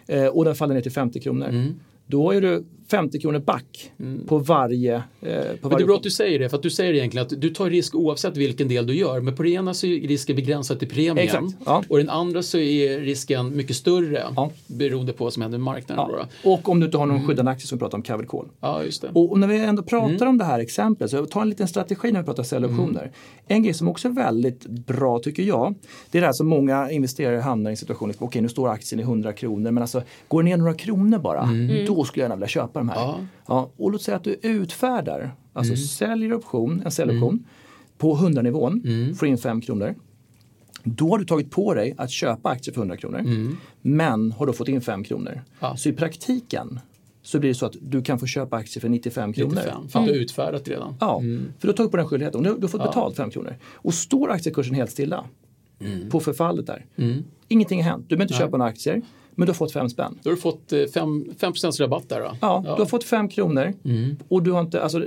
[0.08, 1.74] Eh, och den faller ner till 50 kronor.
[2.08, 3.91] Då är du 50 kronor back
[4.28, 4.95] på varje...
[4.95, 5.45] Eh, på Mm.
[5.62, 7.41] Men det varje är bra att du säger det, för att du säger egentligen att
[7.41, 9.20] du tar risk oavsett vilken del du gör.
[9.22, 11.18] Men på det ena så är risken begränsad till premien.
[11.18, 11.84] Exakt, ja.
[11.89, 14.51] Och den andra så är risken mycket större Ja.
[14.68, 16.06] beroende på vad som händer med marknaden.
[16.43, 16.51] Ja.
[16.51, 18.45] Och om du inte har någon skyddande aktie som vi pratar om, covered call.
[18.60, 19.10] Ja, just det.
[19.14, 20.28] Och, när vi ändå pratar Mm.
[20.28, 23.12] om det här exemplet, så ta en liten strategi när vi pratar säljoptioner.
[23.47, 25.76] En grej som också är väldigt bra tycker jag,
[26.12, 29.04] det är det här som många investerare hamnar i situationen, okej nu står aktien i
[29.04, 31.41] 100 kronor, men alltså går den ner några kronor bara,
[31.96, 33.04] då skulle jag gärna vilja köpa de här.
[33.14, 33.16] Mm.
[33.16, 33.28] Ja.
[33.48, 35.78] Ja, och låt säga att du utfärdar, alltså Mm.
[35.86, 37.46] säljer option, en säljoption
[37.98, 39.16] på 100-nivån, Mm.
[39.16, 39.96] får in 5 kronor.
[40.84, 44.54] Då har du tagit på dig att köpa aktier för 100 kronor, men har då
[44.54, 45.32] fått in 5 kronor.
[45.32, 45.44] Mm.
[45.60, 45.76] Ja.
[45.78, 46.80] Så i praktiken
[47.22, 49.50] så blir det så att du kan få köpa aktier för 95 kronor.
[49.56, 50.96] 95, för att du har utfärdat redan.
[51.00, 51.20] Ja,
[51.60, 52.44] för du har tagit på den skyldigheten.
[52.44, 53.56] Du du har fått betalt 5 kronor.
[53.74, 55.26] Och står aktiekursen helt stilla
[56.12, 56.86] på förfallet där.
[57.48, 58.06] Ingenting har hänt.
[58.10, 59.02] Du behöver inte köpa några aktier.
[59.36, 60.20] Men du har fått 5 spänn.
[60.24, 62.38] Då har du fått eh, 5, 5 rabatt där då.
[62.42, 63.74] Ja, du har fått 5 kronor
[64.28, 65.00] och du har inte, alltså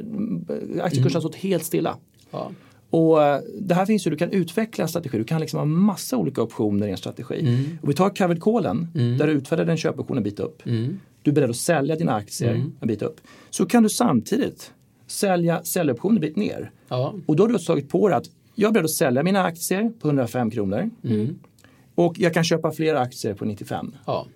[0.80, 1.96] aktiekursen har stått helt stilla.
[2.30, 2.50] Ja.
[2.90, 6.16] Och eh, det här finns ju, du kan utveckla strategi, du kan liksom ha massa
[6.16, 7.66] olika optioner i en strategi.
[7.82, 10.62] Och vi tar covered callen, där du utfärdade en köpoption en bit upp.
[11.22, 13.20] Du är beredd att sälja dina aktier en bit upp.
[13.50, 14.72] Så kan du samtidigt
[15.06, 16.70] sälja säljoptioner en bit ner.
[16.88, 17.14] Ja.
[17.26, 19.92] Och då har du tagit på dig att jag är beredd att sälja mina aktier
[20.00, 20.90] på 105 kronor.
[21.96, 23.94] Och jag kan köpa fler aktier på 95.
[24.06, 24.26] Ja.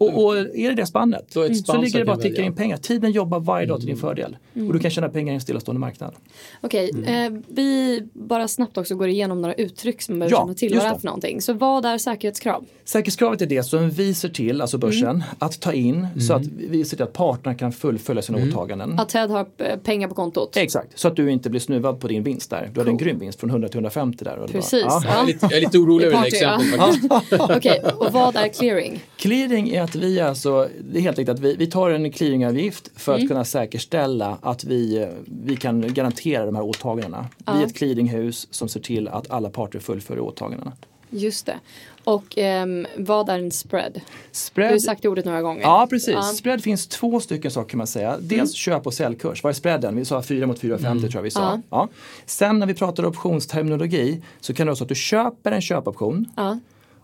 [0.00, 2.76] Och, och är det det spannet ett så ligger det bara att ticka in pengar.
[2.76, 4.36] Tiden jobbar varje dag till din fördel.
[4.54, 6.14] Och du kan tjäna pengar i en stillastående marknad.
[6.60, 7.34] Okej, Mm.
[7.34, 10.74] eh, vi bara snabbt också går igenom några uttryck som man behöver Ja, känna till
[10.74, 11.40] vad det är för någonting.
[11.40, 12.64] Så vad är säkerhetskrav?
[12.84, 16.84] Säkerhetskravet är det som vi ser till, alltså börsen, att ta in så att vi
[16.84, 18.98] ser till att parterna kan fullfölja sina åtaganden.
[18.98, 20.56] Att Ted har eh, pengar på kontot?
[20.56, 22.70] Exakt, så att du inte blir snuvad på din vinst där.
[22.74, 24.36] Du hade en grym vinst från 100 till 150 där.
[24.38, 24.84] Och det var- Precis.
[24.88, 25.02] Ja.
[25.06, 27.40] Jag, är lite, jag är lite orolig över det exemplet.
[27.56, 29.00] Okej, och vad är clearing?
[29.16, 32.90] Clearing är att vi alltså, det är helt enkelt att vi, vi tar en clearingavgift
[32.96, 35.08] för att kunna säkerställa att vi, eh,
[35.44, 37.26] vi kan garantera de här åtagandena.
[37.38, 40.72] Vi är ett clearinghus som ser till att alla parter fullföljer åtagandena.
[41.10, 41.58] Just det.
[42.04, 43.92] Och ehm, vad är en spread?
[43.94, 44.00] Du
[44.32, 45.62] Spread, har sagt det ordet några gånger.
[45.62, 46.14] Ja, precis.
[46.14, 46.22] Ja.
[46.22, 48.16] Spread finns två stycken saker kan man säga.
[48.20, 49.42] Dels köp och säljkurs.
[49.42, 49.96] Vad är spreaden?
[49.96, 51.40] Vi sa 4 mot 4,50 tror jag vi sa.
[51.40, 51.60] Ja.
[51.70, 51.88] Ja.
[52.26, 56.30] Sen när vi pratar optionsterminologi så kan det vara så att du köper en köpoption
[56.36, 56.58] Ja.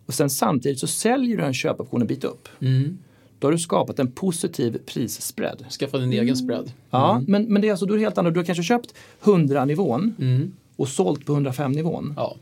[0.06, 2.48] Och sen samtidigt så säljer du en köpoption en bit upp.
[3.38, 5.64] Då har du skapat en positiv prisspread.
[5.70, 6.72] Skaffa din egen spread.
[6.90, 8.34] Ja, men, men det är alltså då är helt annorlunda.
[8.34, 8.94] Du har kanske köpt
[9.24, 10.14] 100 nivån
[10.76, 12.14] och sålt på 105 nivån.
[12.16, 12.36] Ja.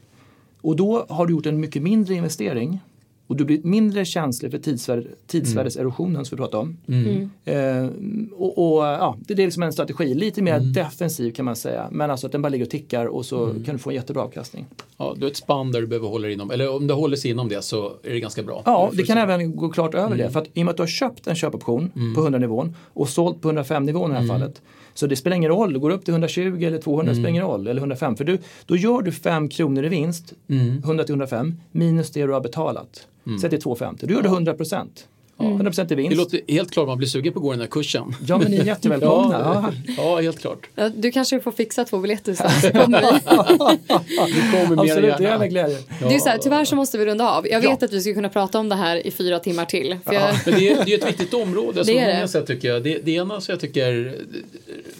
[0.60, 2.80] Och då har du gjort en mycket mindre investering
[3.26, 6.76] och du blir mindre känslig för tidsvärd, tidsvärdeserosionen som vi pratade om.
[7.44, 7.86] Eh,
[8.36, 11.88] och, och ja, det är liksom en strategi, lite mer defensiv kan man säga.
[11.90, 14.22] Men alltså att den bara ligger och tickar och så kan du få en jättebra
[14.22, 14.66] avkastning.
[14.96, 17.16] Ja, du har ett spann där du behöver hålla dig inom, eller om det håller
[17.16, 18.62] sig inom det så är det ganska bra.
[18.64, 20.30] Ja, det kan även gå klart över det.
[20.30, 23.08] För att i och med att du har köpt en köpoption på 100 nivån och
[23.08, 24.62] sålt på 105 nivån i det här fallet.
[24.94, 27.14] Så det spelar ingen roll, du går upp till 120 eller 200 Mm.
[27.14, 28.16] spelar ingen roll, eller 105.
[28.16, 30.78] För du, då gör du 5 kronor i vinst, Mm.
[30.84, 33.06] 100 till 105, minus det du har betalat.
[33.40, 35.08] Säg till 250, då gör du 100 procent.
[35.38, 36.16] 100 procent i Det vinst.
[36.16, 38.14] låter helt klart man blir sugen på att gå den här kursen.
[38.26, 39.72] Ja men ni är jättevälkomna.
[39.86, 40.20] Ja, Ja.
[40.20, 40.66] helt klart.
[40.74, 43.00] Ja, Du kanske får fixa två biljetter sen kommer.
[43.00, 45.34] Det kommer mer Absolut, det gärna.
[45.34, 45.78] är med glädje.
[46.00, 47.46] Det är så här, tyvärr så måste vi runda av.
[47.48, 47.86] Jag vet Ja.
[47.86, 49.96] att vi skulle kunna prata om det här i fyra timmar till.
[50.04, 51.78] För jag, Men det är, det är ett viktigt område.
[51.84, 52.28] Så Det är många det.
[52.28, 52.82] sätt tycker jag.
[52.82, 54.14] Det, det ena så jag tycker,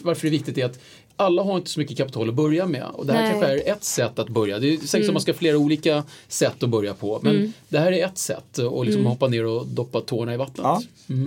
[0.02, 0.78] varför det är viktigt är att
[1.16, 2.84] alla har inte så mycket kapital att börja med.
[2.92, 3.30] Och det här Nej.
[3.30, 4.58] kanske är ett sätt att börja.
[4.58, 5.04] Det är säkert Mm.
[5.06, 7.18] som man ska ha flera olika sätt att börja på.
[7.22, 8.58] Men det här är ett sätt.
[8.58, 9.10] Och liksom Mm.
[9.12, 10.58] hoppa ner och doppa tårna i vattnet.
[10.64, 10.82] Ja.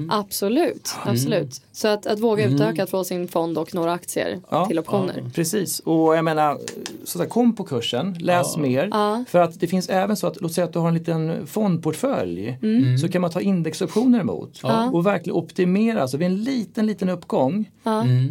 [0.10, 1.62] Absolut, absolut.
[1.72, 4.66] Så att, att våga utöka, att få sin fond och några aktier Ja.
[4.66, 5.32] till optioner.
[5.36, 6.58] Precis, och jag menar,
[7.04, 8.90] så att, kom på kursen, läs mer.
[9.30, 12.58] För att det finns även så att, låt säga att du har en liten fondportfölj.
[12.62, 12.98] Mm.
[12.98, 14.62] Så kan man ta indexoptioner emot.
[14.92, 17.72] Och verkligen optimera, alltså vid en liten, liten uppgång.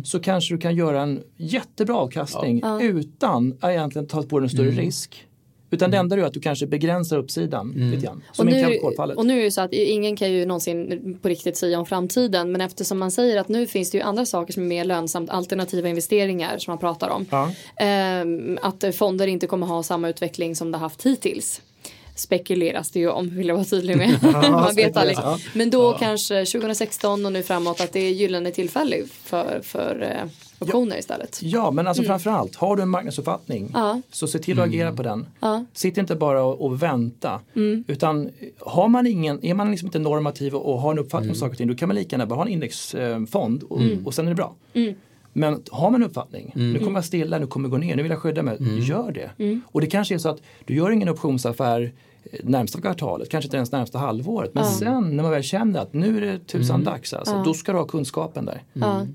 [0.05, 4.51] Så kanske du kan göra en jättebra avkastning utan att egentligen ta på dig en
[4.51, 4.81] större Mm.
[4.85, 5.23] risk.
[5.71, 8.23] Utan det enda är att du kanske begränsar uppsidan lite grann.
[8.31, 9.17] Och Som i nu, kapitalfallet.
[9.17, 12.53] och nu är det så att ingen kan ju någonsin på riktigt säga om framtiden
[12.53, 15.31] men eftersom man säger att nu finns det ju andra saker som är mer lönsamt,
[15.31, 17.27] alternativa investeringar som man pratar om.
[17.31, 17.53] Ja.
[17.77, 21.63] Ehm, att fonder inte kommer ha samma utveckling som det haft hittills.
[22.15, 24.19] Spekuleras det ju om, vill jag vara tydlig med.
[24.51, 25.19] man vet aldrig.
[25.55, 30.25] Men då kanske 2016 och nu framåt att det är gyllene tillfälle för, för
[30.61, 31.39] eh, optioner istället.
[31.43, 33.71] Ja, men alltså framförallt, har du en marknadsuppfattning Mm.
[33.75, 34.01] Ja.
[34.11, 35.27] så se till att agera på den.
[35.41, 35.65] Ja.
[35.73, 37.41] Sitt inte bara och, och vänta.
[37.57, 37.85] Mm.
[37.89, 38.31] Utan
[38.61, 41.35] har man ingen, är man liksom inte normativ och, och har en uppfattning Mm.
[41.35, 44.07] om saker och ting, då kan man lika gärna bara ha en indexfond och, Mm.
[44.07, 44.55] och sen är det bra.
[45.33, 48.03] Men har man en uppfattning, nu kommer jag stilla, nu kommer jag gå ner, nu
[48.03, 48.79] vill jag skydda mig, Mm.
[48.81, 49.63] gör det.
[49.67, 51.91] Och det kanske är så att du gör ingen optionsaffär eh,
[52.43, 54.55] närmsta kvartalet, kanske inte ens närmsta halvåret.
[54.55, 56.85] Men sen när man väl känner att nu är det tusan Mm.
[56.85, 58.63] dags, alltså, då ska du ha kunskapen där.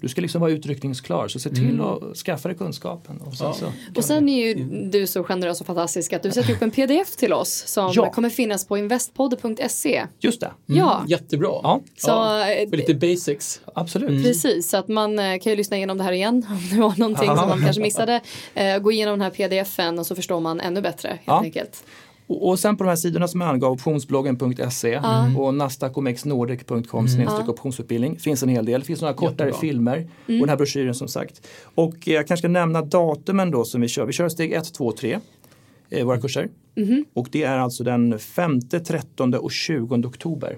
[0.01, 1.82] Du ska liksom vara utryckningsklar, så se till Mm.
[1.86, 3.22] att skaffa dig kunskapen.
[3.22, 4.53] Och sen, så, Och sen är ju
[4.89, 8.12] du så generös och fantastisk att du sätter upp en pdf till oss som Ja.
[8.12, 10.05] kommer finnas på investpodd.se.
[10.20, 11.49] Just det, Ja, Jättebra.
[11.64, 11.82] Ja.
[11.97, 13.62] Så, eh, För lite basics.
[13.76, 14.24] absolut.
[14.24, 14.70] precis.
[14.70, 17.28] Så att man eh, kan ju lyssna igenom det här igen om det var någonting
[17.28, 18.22] som man kanske missade.
[18.53, 21.39] Eh, gå igenom den här pdfen och så förstår man ännu bättre helt Ja.
[21.43, 21.84] enkelt.
[22.32, 25.02] Och, och sen på de här sidorna som jag angav, optionsbloggen.se
[25.38, 28.20] och nasdaqomexnordic.com snedstreck optionsutbildning.
[28.20, 28.80] finns en hel del.
[28.80, 29.60] Det finns några kortare Jättebra.
[29.60, 31.48] filmer och den här broschyren som sagt.
[31.76, 34.06] Och eh, jag kanske ska nämna datumen då som vi kör.
[34.06, 35.20] Vi kör steg 1, 2, 3.
[35.90, 36.50] Eh, våra kurser.
[37.14, 40.58] Och det är alltså den 5, 13 och 20 oktober.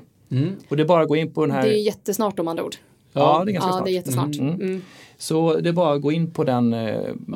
[0.69, 1.63] Och det är bara att gå in på den här.
[1.63, 2.75] Det är jättesnart om andra ord.
[3.13, 3.85] Ja, det är ganska Ja, snart.
[3.85, 4.35] det är jättesnart.
[4.35, 4.53] Mm.
[4.61, 4.81] Mm.
[5.17, 6.95] Så det är bara att gå in på den, eh,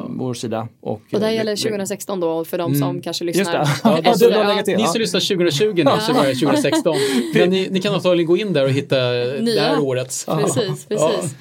[0.10, 0.68] vår sida.
[0.82, 3.60] Och, Och det här eh, gäller det- 2016 då för de som kanske Just lyssnar.
[3.60, 3.70] det.
[3.84, 4.14] Ja, Ja,
[4.58, 4.76] du till.
[4.78, 4.88] Ni Ja.
[4.88, 6.96] som lyssnar 2020 nu så börjar 2016.
[7.34, 9.62] Men ni, ni kan antagligen gå in där och hitta det Nya.
[9.62, 10.26] här årets.
[10.42, 11.36] Precis, precis.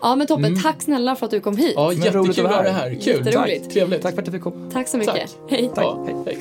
[0.00, 1.72] Ja men toppen, tack snälla för att du kom hit.
[1.76, 2.98] Ja, jättekul att vara ha det här.
[3.04, 3.24] Kul.
[3.32, 3.68] Tack.
[3.72, 4.02] Trevligt.
[4.02, 4.70] Tack för att du fick komma.
[4.72, 5.14] Tack så mycket.
[5.14, 5.30] Tack.
[5.50, 5.70] Hej.
[5.76, 6.38] Ja, hej.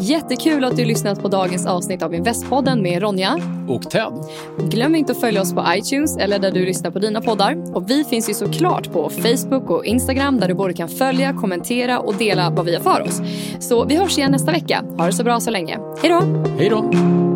[0.00, 3.38] Jättekul att du lyssnat på dagens avsnitt av Investpodden med Ronja.
[3.68, 4.12] Och Ted.
[4.58, 7.76] Glöm inte att följa oss på iTunes eller där du lyssnar på dina poddar.
[7.76, 12.00] Och vi finns ju såklart på Facebook och Instagram där du både kan följa, kommentera
[12.00, 13.20] och dela vad vi har för oss.
[13.60, 14.84] Så vi hörs igen nästa vecka.
[14.98, 15.78] Ha det så bra så länge.
[16.02, 16.20] Hej då!
[16.58, 17.35] Hej då.